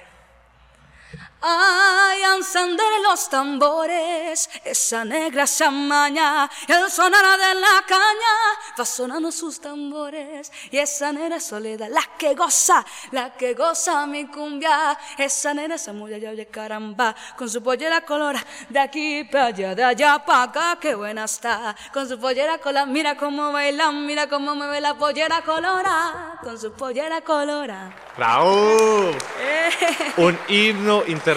Ay, 1.47 2.23
encender 2.39 2.87
los 3.03 3.29
tambores, 3.29 4.49
esa 4.65 5.05
negra 5.05 5.45
chamaña, 5.45 6.49
el 6.67 6.91
sonar 6.91 7.39
de 7.39 7.61
la 7.61 7.85
caña, 7.87 8.35
va 8.81 8.85
sonando 8.87 9.31
sus 9.31 9.61
tambores, 9.61 10.51
y 10.71 10.79
esa 10.79 11.13
negra 11.13 11.39
soledad, 11.41 11.89
la 11.91 12.01
que 12.17 12.35
goza, 12.35 12.83
la 13.11 13.35
que 13.35 13.53
goza 13.53 14.07
mi 14.07 14.27
cumbia, 14.27 14.99
esa 15.19 15.53
negra 15.53 15.75
esa 15.75 15.93
mujer 15.93 16.19
ya 16.19 16.31
oye 16.31 16.47
caramba, 16.47 17.15
con 17.37 17.51
su 17.51 17.63
pollera 17.63 18.01
colora, 18.07 18.43
de 18.71 18.79
aquí 18.81 19.25
para 19.25 19.47
allá, 19.47 19.75
de 19.75 19.85
allá 19.85 20.25
para 20.25 20.45
acá, 20.45 20.79
qué 20.81 20.95
buena 20.95 21.25
está, 21.25 21.77
con 21.93 22.09
su 22.09 22.19
pollera 22.19 22.57
colora, 22.57 22.87
mira 22.87 23.19
cómo 23.19 23.53
baila, 23.53 23.93
mira 23.93 24.31
cómo 24.31 24.55
mueve 24.55 24.81
la 24.81 24.95
pollera 24.95 25.43
colora, 25.43 26.39
con 26.43 26.59
su 26.59 26.73
pollera 26.73 27.21
colora. 27.21 27.95
¡Bravo! 28.17 29.11
Eh. 29.41 30.13
Un 30.17 30.39
himno 30.49 31.03
internacional 31.05 31.34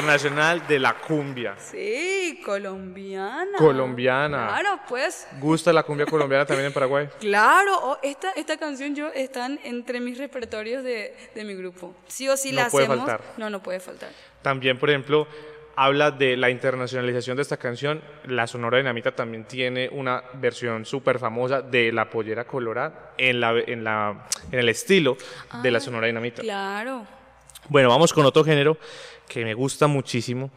de 0.68 0.80
la 0.80 0.94
cumbia. 0.96 1.56
Sí, 1.58 2.40
colombiana. 2.46 3.58
Colombiana. 3.58 4.48
Claro, 4.48 4.80
pues. 4.88 5.28
¿Gusta 5.40 5.74
la 5.74 5.84
cumbia 5.84 6.06
colombiana 6.06 6.46
también 6.46 6.68
en 6.68 6.74
Paraguay? 6.74 7.10
Claro, 7.20 7.74
oh, 7.82 7.98
esta, 8.04 8.32
esta 8.32 8.58
canción 8.58 8.96
yo 8.96 9.08
están 9.10 9.60
entre 9.64 10.00
mis 10.00 10.18
repertorios 10.18 10.84
de, 10.84 11.16
de 11.34 11.44
mi 11.44 11.56
grupo. 11.56 11.96
Sí 12.08 12.30
o 12.30 12.38
sí 12.38 12.52
No 12.52 12.62
la 12.62 12.70
puede 12.70 12.86
hacemos. 12.86 13.08
faltar. 13.08 13.26
No, 13.38 13.50
no 13.50 13.62
puede 13.64 13.80
faltar. 13.80 14.10
También, 14.42 14.78
por 14.78 14.90
ejemplo, 14.90 15.28
habla 15.76 16.12
de 16.12 16.38
la 16.38 16.50
internacionalización 16.50 17.36
de 17.36 17.42
esta 17.42 17.58
canción. 17.58 18.02
La 18.26 18.48
Sonora 18.48 18.78
Dinamita 18.78 19.12
también 19.12 19.46
tiene 19.46 19.90
una 19.92 20.24
versión 20.36 20.86
súper 20.86 21.20
famosa 21.20 21.62
de 21.62 21.92
La 21.92 22.10
Pollera 22.10 22.46
Colorada 22.46 23.14
en, 23.18 23.40
la, 23.40 23.52
en, 23.60 23.84
la, 23.84 24.26
en 24.52 24.60
el 24.60 24.70
estilo 24.70 25.18
de 25.62 25.72
la 25.72 25.80
Sonora 25.80 26.08
Dinamita. 26.08 26.42
Claro. 26.44 27.06
Bueno, 27.70 27.90
vamos 27.90 28.14
con 28.14 28.26
otro 28.26 28.44
género 28.46 28.78
que 29.28 29.44
me 29.44 29.54
gusta 29.54 29.88
muchísimo 29.88 30.52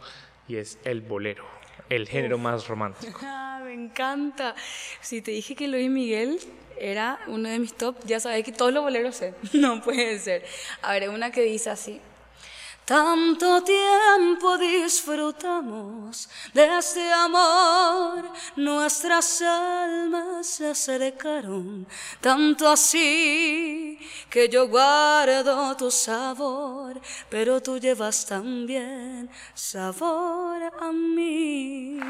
y 0.48 0.56
es 0.56 0.78
el 0.84 1.00
bolero, 1.00 1.44
el 1.88 2.08
género 2.08 2.38
más 2.38 2.68
romántico. 2.68 3.20
Ah, 3.52 3.62
me 3.64 3.74
encanta. 3.74 4.54
Si 5.02 5.20
te 5.20 5.32
dije 5.32 5.54
que 5.54 5.68
Luis 5.68 5.90
Miguel 5.90 6.40
era 6.78 7.20
uno 7.26 7.48
de 7.48 7.58
mis 7.58 7.74
top, 7.74 7.94
ya 8.06 8.18
sabes 8.20 8.42
que 8.42 8.52
todos 8.52 8.72
los 8.72 8.82
boleros 8.82 9.14
sé. 9.16 9.34
No 9.52 9.82
puede 9.82 10.18
ser. 10.18 10.44
A 10.82 10.92
ver, 10.92 11.10
una 11.10 11.30
que 11.30 11.42
dice 11.42 11.68
así. 11.70 12.00
Tanto 12.90 13.62
tiempo 13.62 14.58
disfrutamos 14.58 16.28
de 16.52 16.76
este 16.76 17.12
amor, 17.12 18.32
nuestras 18.56 19.42
almas 19.42 20.44
se 20.44 20.70
acercaron, 20.70 21.86
tanto 22.20 22.68
así 22.68 23.96
que 24.28 24.48
yo 24.48 24.66
guardo 24.66 25.76
tu 25.76 25.88
sabor, 25.88 27.00
pero 27.28 27.62
tú 27.62 27.78
llevas 27.78 28.26
también 28.26 29.30
sabor 29.54 30.60
a 30.80 30.90
mí. 30.90 32.00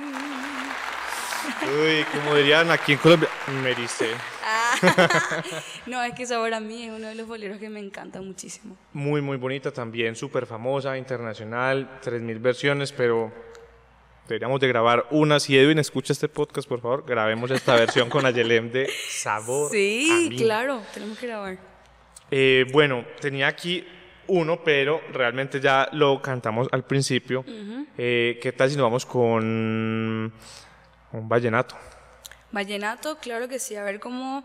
Uy, 1.63 2.07
como 2.11 2.35
dirían 2.37 2.71
aquí 2.71 2.93
en 2.93 2.99
Colombia, 3.01 3.29
me 3.63 3.73
ericé. 3.73 4.17
No, 5.87 6.03
es 6.03 6.15
que 6.15 6.27
sabor 6.27 6.53
a 6.55 6.61
mí 6.61 6.85
es 6.85 6.91
uno 6.93 7.09
de 7.09 7.15
los 7.15 7.27
boleros 7.27 7.59
que 7.59 7.69
me 7.71 7.81
encanta 7.81 8.21
muchísimo. 8.21 8.77
Muy, 8.93 9.21
muy 9.21 9.37
bonita 9.37 9.71
también, 9.71 10.15
súper 10.17 10.47
famosa, 10.47 10.97
internacional, 10.97 12.01
3.000 12.05 12.41
versiones, 12.41 12.93
pero 12.93 13.33
deberíamos 14.29 14.61
de 14.61 14.69
grabar 14.69 15.07
una. 15.11 15.41
Si 15.41 15.57
Edwin 15.59 15.79
escucha 15.79 16.13
este 16.13 16.29
podcast, 16.29 16.69
por 16.69 16.81
favor, 16.81 17.05
grabemos 17.07 17.51
esta 17.51 17.75
versión 17.75 18.09
con 18.09 18.25
Ayelem 18.27 18.71
de 18.71 18.89
Sabor 19.09 19.69
a 19.69 19.71
Sí, 19.71 20.27
mí. 20.31 20.37
claro, 20.37 20.81
tenemos 20.95 21.19
que 21.19 21.27
grabar. 21.27 21.59
Eh, 22.31 22.65
bueno, 22.73 23.05
tenía 23.21 23.49
aquí 23.49 23.85
uno, 24.29 24.63
pero 24.63 25.01
realmente 25.13 25.59
ya 25.61 25.89
lo 25.93 26.23
cantamos 26.23 26.69
al 26.71 26.85
principio. 26.85 27.45
Eh, 27.99 28.39
¿Qué 28.41 28.53
tal 28.53 28.71
si 28.71 28.77
nos 28.77 28.85
vamos 28.85 29.05
con 29.05 30.33
un 31.13 31.29
vallenato? 31.29 31.75
Vallenato, 32.53 33.19
claro 33.19 33.49
que 33.49 33.59
sí. 33.59 33.77
A 33.77 33.85
ver 33.85 34.01
cómo 34.01 34.43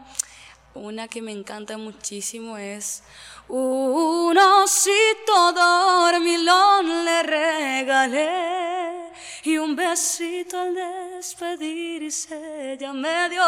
una 0.75 1.07
que 1.07 1.21
me 1.21 1.31
encanta 1.31 1.77
muchísimo 1.77 2.57
es 2.57 3.01
un 3.47 4.37
osito 4.37 5.53
dormilón 5.53 7.05
le 7.05 7.23
regalé 7.23 8.95
y 9.43 9.57
un 9.57 9.75
besito 9.75 10.59
al 10.59 10.75
despedirse 10.75 12.73
ella 12.73 12.91
me 12.93 13.29
dio. 13.29 13.43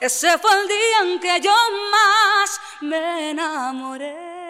Ese 0.00 0.38
fue 0.38 0.50
el 0.60 0.68
día 0.68 1.12
en 1.12 1.20
que 1.20 1.40
yo 1.40 1.54
más 1.90 2.60
me 2.80 3.30
enamoré. 3.30 4.41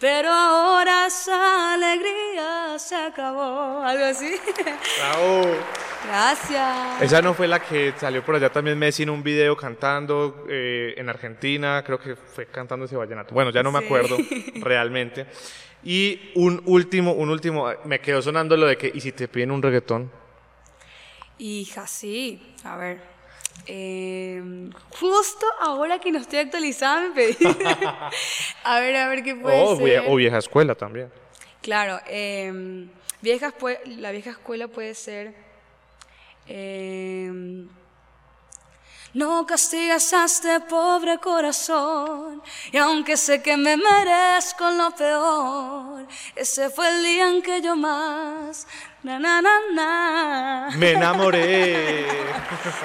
Pero 0.00 0.30
ahora 0.30 1.06
esa 1.06 1.74
alegría 1.74 2.78
se 2.78 2.94
acabó. 2.96 3.82
Algo 3.82 4.04
así. 4.04 4.32
¡Bravo! 5.00 5.56
Gracias. 6.06 7.02
Esa 7.02 7.20
no 7.20 7.34
fue 7.34 7.48
la 7.48 7.58
que 7.60 7.92
salió 7.98 8.24
por 8.24 8.36
allá 8.36 8.50
también 8.50 8.78
Messi 8.78 9.02
en 9.02 9.10
un 9.10 9.22
video 9.22 9.56
cantando 9.56 10.46
eh, 10.48 10.94
en 10.96 11.08
Argentina, 11.08 11.82
creo 11.84 11.98
que 11.98 12.14
fue 12.14 12.46
cantando 12.46 12.84
ese 12.86 12.96
vallenato. 12.96 13.34
Bueno, 13.34 13.50
ya 13.50 13.62
no 13.64 13.72
me 13.72 13.80
Sí. 13.80 13.84
acuerdo 13.86 14.16
realmente. 14.56 15.26
Y 15.82 16.30
un 16.36 16.62
último, 16.66 17.12
un 17.12 17.30
último, 17.30 17.68
me 17.84 18.00
quedó 18.00 18.22
sonando 18.22 18.56
lo 18.56 18.66
de 18.66 18.76
que, 18.78 18.90
¿y 18.94 19.00
si 19.00 19.10
te 19.12 19.26
piden 19.28 19.50
un 19.50 19.62
reggaetón? 19.62 20.10
Hija, 21.38 21.86
sí. 21.86 22.54
A 22.64 22.76
ver. 22.76 23.17
Eh, 23.66 24.42
justo 24.98 25.46
ahora 25.60 25.98
que 25.98 26.10
no 26.12 26.18
estoy 26.18 26.38
actualizada 26.40 27.00
me 27.02 27.10
pedí. 27.10 27.36
a 28.64 28.80
ver, 28.80 28.96
a 28.96 29.08
ver 29.08 29.22
qué 29.22 29.34
puede 29.34 29.62
O, 29.62 29.76
vie- 29.78 30.00
ser. 30.00 30.04
o 30.10 30.14
vieja 30.16 30.38
escuela 30.38 30.74
también. 30.74 31.12
Claro, 31.62 32.00
eh, 32.06 32.86
la 33.22 34.10
vieja 34.10 34.30
escuela 34.30 34.68
puede 34.68 34.94
ser. 34.94 35.34
eh, 36.46 37.30
no 39.14 39.46
castigas 39.46 40.12
a 40.12 40.26
este 40.26 40.60
pobre 40.60 41.18
corazón, 41.18 42.42
y 42.70 42.76
aunque 42.76 43.16
sé 43.16 43.42
que 43.42 43.56
me 43.56 43.76
merezco 43.76 44.70
lo 44.70 44.90
peor, 44.94 46.06
ese 46.36 46.68
fue 46.68 46.88
el 46.90 47.02
día 47.02 47.28
en 47.30 47.42
que 47.42 47.60
yo 47.62 47.74
más. 47.74 48.66
Na, 49.00 49.16
na, 49.16 49.40
na, 49.40 49.50
na. 49.74 50.70
Me 50.76 50.92
enamoré. 50.92 52.06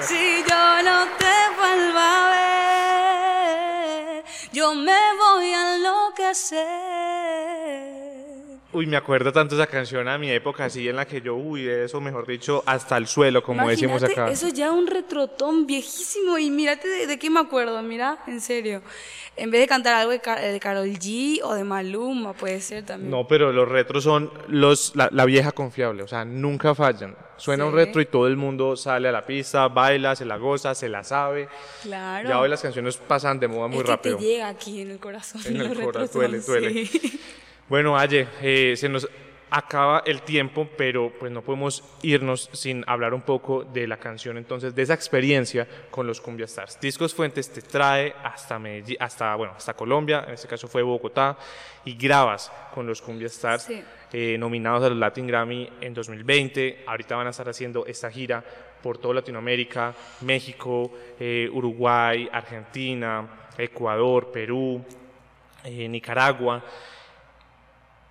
Si 0.00 0.44
yo 0.48 0.82
no 0.82 1.06
te 1.18 1.34
vuelvo 1.56 1.98
a 1.98 2.28
ver, 4.14 4.24
yo 4.52 4.74
me 4.74 5.00
voy 5.18 5.52
a 5.52 5.74
enloquecer. 5.74 6.62
Uy, 8.74 8.86
me 8.86 8.96
acuerdo 8.96 9.32
tanto 9.32 9.54
esa 9.54 9.66
canción 9.66 10.08
a 10.08 10.18
mi 10.18 10.30
época, 10.30 10.64
así 10.64 10.88
en 10.88 10.96
la 10.96 11.06
que 11.06 11.20
yo, 11.22 11.34
uy, 11.36 11.68
eso, 11.68 12.00
mejor 12.00 12.26
dicho, 12.26 12.62
hasta 12.66 12.96
el 12.96 13.06
suelo, 13.06 13.42
como 13.42 13.68
decimos 13.68 14.02
acá. 14.02 14.28
Eso 14.30 14.48
ya 14.48 14.72
un 14.72 14.86
retrotón 14.86 15.66
viejísimo 15.66 16.36
y 16.38 16.50
mírate 16.50 16.88
de, 16.88 17.06
de 17.06 17.18
qué 17.18 17.30
me 17.30 17.40
acuerdo, 17.40 17.80
mira, 17.82 18.18
en 18.26 18.40
serio. 18.40 18.82
En 19.36 19.50
vez 19.50 19.60
de 19.62 19.66
cantar 19.66 19.94
algo 19.94 20.12
de, 20.12 20.20
Ca- 20.20 20.40
de 20.40 20.60
Carol 20.60 20.86
G 20.88 21.40
o 21.42 21.54
de 21.54 21.64
Maluma, 21.64 22.34
puede 22.34 22.60
ser 22.60 22.84
también. 22.84 23.10
No, 23.10 23.26
pero 23.26 23.52
los 23.52 23.68
retros 23.68 24.04
son 24.04 24.30
los, 24.48 24.94
la, 24.94 25.08
la 25.12 25.24
vieja 25.24 25.50
confiable, 25.52 26.02
o 26.02 26.08
sea, 26.08 26.24
nunca 26.24 26.74
fallan. 26.74 27.16
Suena 27.36 27.64
un 27.66 27.74
retro 27.74 28.00
y 28.00 28.06
todo 28.06 28.28
el 28.28 28.36
mundo 28.36 28.76
sale 28.76 29.08
a 29.08 29.12
la 29.12 29.26
pista, 29.26 29.66
baila, 29.66 30.14
se 30.14 30.24
la 30.24 30.36
goza, 30.36 30.72
se 30.74 30.88
la 30.88 31.02
sabe. 31.02 31.48
Claro. 31.82 32.28
Ya 32.28 32.38
hoy 32.40 32.48
las 32.48 32.62
canciones 32.62 32.96
pasan 32.96 33.40
de 33.40 33.48
moda 33.48 33.66
muy 33.66 33.78
es 33.78 33.84
que 33.84 33.90
rápido. 33.90 34.18
te 34.18 34.24
llega 34.24 34.48
aquí 34.48 34.80
en 34.82 34.92
el 34.92 34.98
corazón. 35.00 35.40
En 35.44 35.60
el 35.60 35.80
corazón, 35.80 36.08
duele, 36.12 36.38
duele. 36.40 36.86
sí. 36.86 37.20
Bueno, 37.68 37.96
Aye, 37.96 38.26
eh, 38.42 38.74
se 38.76 38.88
nos 38.88 39.08
acaba 39.50 40.02
el 40.04 40.22
tiempo, 40.22 40.68
pero 40.76 41.12
pues 41.18 41.30
no 41.30 41.40
podemos 41.40 41.84
irnos 42.02 42.50
sin 42.52 42.82
hablar 42.88 43.14
un 43.14 43.22
poco 43.22 43.62
de 43.64 43.86
la 43.86 43.96
canción, 43.98 44.36
entonces, 44.36 44.74
de 44.74 44.82
esa 44.82 44.94
experiencia 44.94 45.66
con 45.90 46.06
los 46.06 46.20
Cumbia 46.20 46.44
Stars. 46.46 46.78
Discos 46.80 47.14
Fuentes 47.14 47.50
te 47.50 47.62
trae 47.62 48.14
hasta 48.22 48.58
Medellín, 48.58 48.96
hasta, 48.98 49.34
bueno, 49.36 49.54
hasta 49.56 49.74
Colombia, 49.74 50.24
en 50.26 50.34
este 50.34 50.48
caso 50.48 50.66
fue 50.66 50.82
Bogotá, 50.82 51.38
y 51.84 51.94
grabas 51.96 52.50
con 52.74 52.86
los 52.86 53.00
Cumbia 53.00 53.28
Stars, 53.28 53.62
Sí. 53.62 53.82
eh, 54.12 54.36
nominados 54.38 54.82
a 54.84 54.88
los 54.88 54.98
Latin 54.98 55.26
Grammy 55.26 55.70
en 55.80 55.94
2020. 55.94 56.82
Ahorita 56.86 57.14
van 57.16 57.28
a 57.28 57.30
estar 57.30 57.48
haciendo 57.48 57.86
esta 57.86 58.10
gira 58.10 58.42
por 58.82 58.98
toda 58.98 59.14
Latinoamérica, 59.14 59.94
México, 60.22 60.92
eh, 61.20 61.48
Uruguay, 61.52 62.28
Argentina, 62.32 63.26
Ecuador, 63.56 64.32
Perú, 64.32 64.84
eh, 65.62 65.88
Nicaragua. 65.88 66.62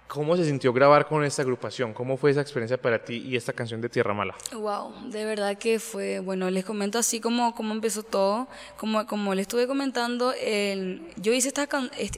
¿Cómo 0.07 0.37
se 0.37 0.45
sintió 0.45 0.71
grabar 0.73 1.07
con 1.07 1.23
esta 1.23 1.41
agrupación? 1.41 1.91
¿Cómo 1.93 2.17
fue 2.17 2.29
esa 2.29 2.41
experiencia 2.41 2.79
para 2.79 3.03
ti 3.03 3.15
y 3.25 3.35
esta 3.35 3.51
canción 3.51 3.81
de 3.81 3.89
Tierra 3.89 4.13
Mala? 4.13 4.35
Wow, 4.53 4.93
de 5.09 5.25
verdad 5.25 5.57
que 5.57 5.79
fue, 5.79 6.19
bueno, 6.19 6.51
les 6.51 6.63
comento 6.65 6.99
así 6.99 7.19
como, 7.19 7.55
como 7.55 7.73
empezó 7.73 8.03
todo, 8.03 8.47
como, 8.77 9.07
como 9.07 9.33
les 9.33 9.43
estuve 9.43 9.65
comentando, 9.65 10.31
el- 10.39 11.01
yo 11.17 11.33
hice 11.33 11.47
esta, 11.47 11.67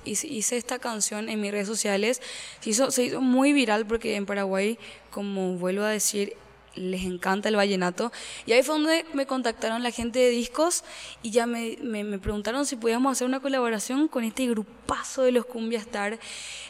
hice 0.04 0.58
esta 0.58 0.80
canción 0.80 1.30
en 1.30 1.40
mis 1.40 1.52
redes 1.52 1.68
sociales, 1.68 2.22
se 2.60 2.72
hizo, 2.72 2.92
se 2.92 3.04
hizo 3.06 3.22
muy 3.22 3.54
viral 3.54 3.86
porque 3.86 4.16
en 4.18 4.26
Paraguay, 4.26 4.78
como 5.10 5.58
vuelvo 5.58 5.84
a 5.84 5.90
decir, 5.90 6.34
les 6.76 7.04
encanta 7.04 7.50
el 7.50 7.56
vallenato. 7.56 8.12
Y 8.46 8.54
ahí 8.54 8.64
fue 8.64 8.76
donde 8.76 9.06
me 9.14 9.26
contactaron 9.26 9.84
la 9.84 9.92
gente 9.92 10.20
de 10.20 10.30
discos 10.30 10.84
y 11.24 11.32
ya 11.32 11.46
me, 11.46 11.78
me, 11.82 12.20
preguntaron 12.20 12.66
si 12.66 12.76
podíamos 12.76 13.12
hacer 13.12 13.28
una 13.28 13.40
colaboración 13.40 14.08
con 14.08 14.24
este 14.24 14.48
grupazo 14.48 15.24
de 15.24 15.32
los 15.32 15.46
Cumbia 15.46 15.80
Star. 15.80 16.20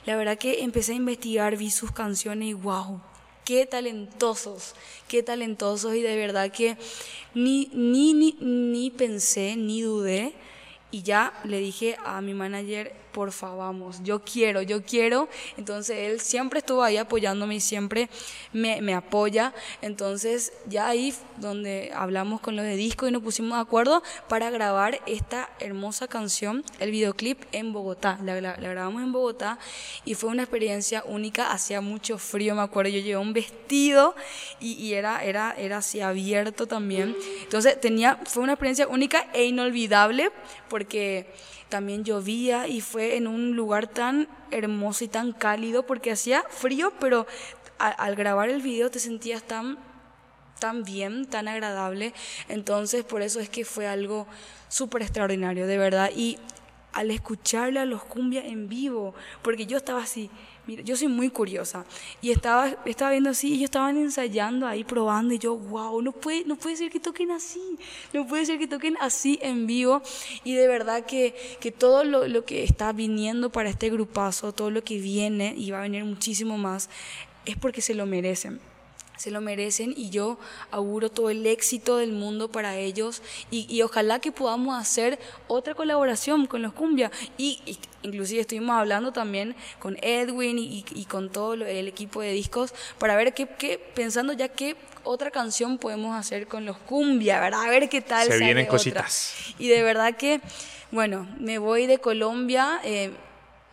La 0.06 0.16
verdad 0.16 0.38
que 0.38 0.64
empecé 0.64 0.94
a 0.94 0.96
investigar, 0.96 1.58
vi 1.58 1.72
sus 1.72 1.92
canciones 1.92 2.50
y 2.50 2.54
wow, 2.54 3.02
qué 3.44 3.66
talentosos, 3.66 4.74
qué 5.08 5.24
talentosos 5.24 5.96
y 5.96 6.02
de 6.02 6.16
verdad 6.16 6.52
que 6.52 6.78
ni, 7.34 7.70
ni, 7.74 8.14
ni, 8.14 8.38
ni 8.42 8.90
pensé, 8.92 9.56
ni 9.56 9.82
dudé 9.82 10.34
y 10.96 11.04
ya 11.04 11.34
le 11.44 11.60
dije 11.60 11.98
a 12.06 12.22
mi 12.22 12.34
manager, 12.34 12.96
porfa, 13.16 13.50
vamos, 13.50 14.02
yo 14.04 14.22
quiero, 14.24 14.62
yo 14.62 14.84
quiero. 14.84 15.28
Entonces 15.58 15.98
él 16.00 16.22
siempre 16.22 16.60
estuvo 16.60 16.84
ahí 16.84 16.96
apoyándome 16.96 17.56
y 17.56 17.60
siempre 17.60 18.10
me, 18.54 18.82
me 18.82 18.94
apoya. 18.94 19.54
Entonces 19.82 20.54
ya 20.68 20.88
ahí 20.88 21.14
donde 21.38 21.92
hablamos 21.94 22.40
con 22.40 22.56
los 22.56 22.64
de 22.64 22.76
disco 22.78 23.08
y 23.08 23.12
nos 23.12 23.24
pusimos 23.24 23.58
de 23.58 23.62
acuerdo 23.62 24.04
para 24.30 24.50
grabar 24.52 25.02
esta 25.06 25.50
hermosa 25.60 26.08
canción, 26.08 26.64
el 26.80 26.92
videoclip 26.92 27.44
en 27.52 27.74
Bogotá. 27.74 28.18
La, 28.24 28.40
la, 28.40 28.56
grabamos 28.56 29.02
en 29.02 29.12
Bogotá 29.12 29.60
y 30.06 30.16
fue 30.16 30.30
una 30.30 30.44
experiencia 30.44 31.04
única. 31.06 31.52
Hacía 31.52 31.82
mucho 31.82 32.18
frío, 32.18 32.56
me 32.56 32.62
acuerdo. 32.62 32.90
Yo 32.90 33.00
llevé 33.00 33.18
un 33.18 33.34
vestido 33.34 34.16
y, 34.62 34.74
y 34.74 34.94
era, 34.94 35.24
era, 35.24 35.56
era 35.58 35.78
así 35.78 36.00
abierto 36.00 36.68
también. 36.68 37.16
Entonces 37.44 37.80
tenía, 37.82 38.20
fue 38.26 38.44
una 38.44 38.54
experiencia 38.54 38.88
única 38.88 39.28
e 39.34 39.46
inolvidable 39.46 40.32
porque 40.70 40.85
también 41.70 42.04
llovía 42.04 42.68
y 42.68 42.82
fue 42.82 43.18
en 43.18 43.28
un 43.28 43.56
lugar 43.56 43.88
tan 43.88 44.28
hermoso 44.52 45.04
y 45.04 45.08
tan 45.08 45.34
cálido 45.34 45.86
porque 45.86 46.12
hacía 46.12 46.44
frío, 46.50 46.94
pero 47.00 47.28
al 47.78 48.16
grabar 48.16 48.50
el 48.50 48.62
video 48.62 48.90
te 48.90 49.00
sentías 49.00 49.44
tan 49.44 49.78
tan 50.60 50.84
bien, 50.84 51.26
tan 51.26 51.48
agradable. 51.48 52.14
Entonces, 52.48 53.04
por 53.04 53.22
eso 53.22 53.40
es 53.40 53.50
que 53.50 53.66
fue 53.66 53.88
algo 53.88 54.26
súper 54.70 55.02
extraordinario, 55.02 55.68
de 55.68 55.78
verdad. 55.78 56.12
Y 56.16 56.38
al 56.94 57.12
escucharle 57.12 57.80
a 57.80 57.86
los 57.86 58.04
cumbia 58.04 58.46
en 58.46 58.70
vivo, 58.70 59.14
porque 59.42 59.66
yo 59.66 59.78
estaba 59.78 60.02
así, 60.02 60.30
mira, 60.68 60.84
yo 60.84 60.96
soy 60.96 61.08
muy 61.08 61.30
curiosa, 61.30 61.86
y 62.22 62.32
estaba, 62.32 62.76
estaba 62.86 63.12
viendo 63.12 63.30
así, 63.30 63.54
ellos 63.54 63.66
estaban 63.66 63.98
ensayando 63.98 64.68
ahí, 64.68 64.84
probando, 64.84 65.34
y 65.34 65.40
yo, 65.40 65.56
wow, 65.56 66.02
no 66.02 66.12
puede, 66.12 66.46
no 66.46 66.56
puede 66.56 66.76
ser 66.76 66.92
que 66.92 67.00
toquen 67.00 67.32
así, 67.32 67.78
no 68.14 68.28
puede 68.28 68.46
ser 68.46 68.60
que 68.60 68.68
toquen 68.68 68.98
así 69.00 69.40
en 69.42 69.68
vivo, 69.68 70.02
y 70.44 70.54
de 70.54 70.68
verdad 70.68 71.06
que, 71.06 71.36
que 71.60 71.72
todo 71.72 72.04
lo, 72.04 72.28
lo 72.28 72.46
que 72.46 72.64
está 72.64 72.92
viniendo 72.92 73.52
para 73.52 73.70
este 73.70 73.90
grupazo, 73.90 74.54
todo 74.54 74.72
lo 74.72 74.84
que 74.84 75.00
viene, 75.00 75.54
y 75.58 75.72
va 75.72 75.80
a 75.80 75.82
venir 75.82 76.04
muchísimo 76.04 76.58
más, 76.58 76.90
es 77.46 77.58
porque 77.58 77.82
se 77.82 77.94
lo 77.94 78.06
merecen 78.06 78.60
se 79.18 79.32
lo 79.32 79.42
merecen 79.42 79.94
y 79.96 80.10
yo 80.10 80.38
auguro 80.72 81.10
todo 81.10 81.30
el 81.30 81.46
éxito 81.46 81.98
del 81.98 82.12
mundo 82.12 82.50
para 82.50 82.78
ellos 82.78 83.22
y, 83.52 83.82
ojalá 83.82 84.20
que 84.20 84.32
podamos 84.32 84.80
hacer 84.80 85.20
otra 85.48 85.74
colaboración 85.76 86.46
con 86.48 86.62
los 86.62 86.74
Cumbia 86.74 87.12
y, 87.38 87.78
inclusive 88.02 88.42
estuvimos 88.42 88.76
hablando 88.76 89.12
también 89.12 89.56
con 89.80 89.98
Edwin 90.02 90.58
y, 90.60 91.06
con 91.06 91.30
todo 91.30 91.54
el 91.54 91.88
equipo 91.88 92.22
de 92.22 92.32
discos 92.32 92.74
para 92.98 93.16
ver 93.16 93.34
qué, 93.34 93.48
qué, 93.48 93.78
pensando 93.78 94.34
ya 94.34 94.50
qué 94.50 94.76
otra 95.04 95.32
canción 95.32 95.78
podemos 95.78 96.16
hacer 96.18 96.48
con 96.48 96.66
los 96.66 96.78
Cumbia, 96.78 97.40
¿verdad? 97.40 97.64
A 97.64 97.70
ver 97.70 97.88
qué 97.90 98.02
tal. 98.02 98.28
Se 98.28 98.40
vienen 98.40 98.66
cositas. 98.66 99.36
Y 99.60 99.68
de 99.70 99.84
verdad 99.84 100.18
que, 100.18 100.42
bueno, 100.92 101.28
me 101.40 101.60
voy 101.60 101.86
de 101.86 102.00
Colombia 102.00 102.82
eh, 102.84 103.12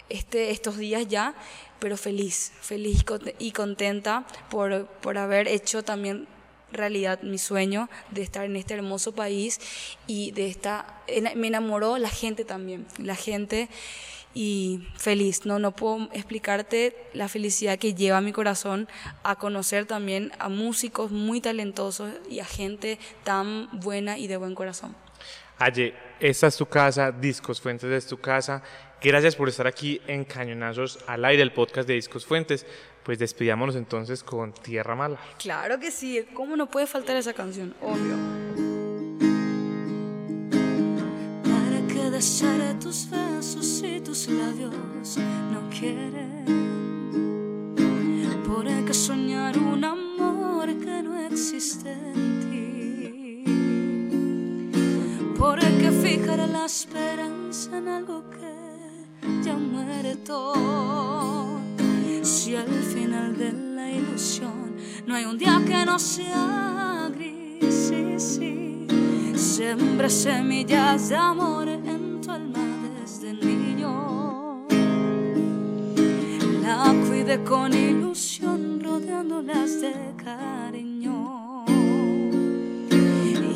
este, 0.09 0.51
estos 0.51 0.77
días 0.77 1.09
ya 1.09 1.35
pero 1.83 1.97
feliz, 1.97 2.53
feliz 2.61 3.05
y 3.41 3.51
contenta 3.51 4.25
por, 4.51 4.87
por 4.87 5.19
haber 5.19 5.49
hecho 5.49 5.83
también 5.83 6.29
realidad 6.71 7.21
mi 7.23 7.39
sueño 7.39 7.91
de 8.13 8.23
estar 8.23 8.45
en 8.45 8.55
este 8.55 8.75
hermoso 8.75 9.17
país 9.17 9.59
y 10.07 10.31
de 10.31 10.47
esta 10.47 11.03
me 11.35 11.49
enamoró 11.49 11.99
la 11.99 12.09
gente 12.09 12.45
también 12.45 12.87
la 12.99 13.17
gente 13.17 13.69
y 14.33 14.87
feliz 14.97 15.45
no 15.45 15.59
no 15.59 15.73
puedo 15.73 16.09
explicarte 16.13 16.97
la 17.15 17.29
felicidad 17.29 17.81
que 17.81 17.95
lleva 17.95 18.21
mi 18.21 18.31
corazón 18.31 18.89
a 19.25 19.35
conocer 19.35 19.85
también 19.85 20.31
a 20.39 20.49
músicos 20.49 21.11
muy 21.11 21.41
talentosos 21.41 22.13
y 22.31 22.39
a 22.39 22.45
gente 22.45 23.01
tan 23.25 23.69
buena 23.73 24.19
y 24.19 24.29
de 24.29 24.37
buen 24.37 24.55
corazón. 24.55 24.95
Aye, 25.59 25.95
esta 26.21 26.47
es 26.47 26.57
tu 26.57 26.67
casa 26.67 27.11
Discos 27.11 27.61
Fuentes 27.61 27.91
es 27.91 28.07
tu 28.07 28.19
casa 28.19 28.63
Gracias 29.03 29.35
por 29.35 29.49
estar 29.49 29.67
aquí 29.67 30.01
en 30.07 30.25
Cañonazos 30.25 31.01
al 31.09 31.25
aire, 31.25 31.43
el 31.43 31.53
podcast 31.53 31.89
de 31.89 31.95
Discos 31.95 32.25
Fuentes. 32.25 32.65
Pues 33.03 33.19
despidámonos 33.19 33.75
entonces 33.75 34.23
con 34.23 34.53
Tierra 34.53 34.95
Mala. 34.95 35.19
Claro 35.41 35.81
que 35.81 35.91
sí, 35.91 36.25
¿cómo 36.35 36.57
no 36.57 36.71
puede 36.71 36.87
faltar 36.87 37.17
esa 37.17 37.33
canción? 37.33 37.75
Obvio. 37.81 38.17
Para 41.43 41.85
que 41.93 42.11
deseara 42.11 42.79
tus 42.79 43.11
besos 43.11 43.83
y 43.85 44.01
tus 44.03 44.29
labios 44.29 45.19
no 45.51 45.69
quiere. 45.69 46.29
Por 48.47 48.67
que 48.85 48.95
soñar 48.95 49.59
un 49.59 49.85
amor 49.85 50.69
que 50.79 51.03
no 51.03 51.19
existe 51.27 51.91
en 51.91 52.41
ti. 52.41 53.45
Por 55.37 55.59
que 55.59 55.91
fijar 55.91 56.39
la 56.49 56.67
esperanza 56.67 57.79
en 57.79 57.89
algo 57.89 58.31
que 58.31 58.52
Si 62.23 62.55
al 62.55 62.69
final 62.69 63.35
de 63.39 63.51
la 63.51 63.91
ilusión 63.91 64.77
no 65.07 65.15
hay 65.15 65.25
un 65.25 65.39
día 65.39 65.59
que 65.67 65.87
no 65.87 65.99
sea 65.99 67.11
gris, 67.15 67.89
sí, 67.89 68.21
sí. 68.21 68.87
Siempre 69.35 70.11
semillas 70.11 71.09
de 71.09 71.17
amor 71.17 71.67
en 71.67 72.21
tu 72.21 72.31
alma 72.31 72.61
desde 73.01 73.33
niño. 73.33 74.67
La 76.61 76.95
cuide 77.09 77.43
con 77.43 77.73
ilusión, 77.73 78.81
rodeándolas 78.85 79.81
de 79.81 79.95
cariño. 80.23 81.65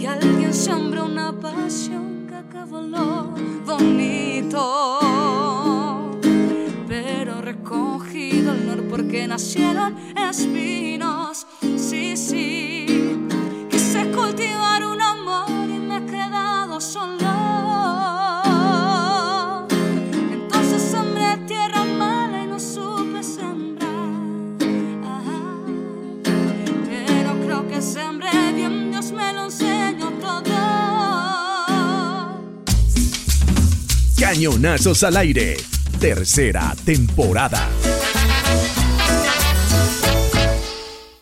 Y 0.00 0.06
alguien 0.06 0.54
siembra 0.54 1.04
una 1.04 1.38
pasión 1.38 2.26
que 2.26 2.34
acabó 2.34 2.80
lo 2.80 3.34
bonito. 3.66 5.05
Porque 8.96 9.26
nacieron 9.26 9.94
espinos. 10.16 11.46
Sí, 11.76 12.16
sí, 12.16 12.86
quise 13.70 14.10
cultivar 14.10 14.84
un 14.84 15.00
amor 15.00 15.68
y 15.68 15.78
me 15.78 15.98
he 15.98 16.06
quedado 16.06 16.80
solo. 16.80 17.26
Entonces 20.32 20.80
sembré 20.82 21.36
tierra 21.46 21.84
mala 21.84 22.44
y 22.44 22.46
no 22.46 22.58
supe 22.58 23.22
sembrar. 23.22 23.90
Pero 26.86 27.38
creo 27.44 27.68
que 27.68 27.82
sembré 27.82 28.52
bien, 28.54 28.90
Dios 28.92 29.12
me 29.12 29.32
lo 29.34 29.44
enseñó 29.44 30.10
todo. 30.20 30.54
Cañonazos 34.18 35.04
al 35.04 35.18
aire, 35.18 35.58
tercera 35.98 36.74
temporada. 36.84 38.05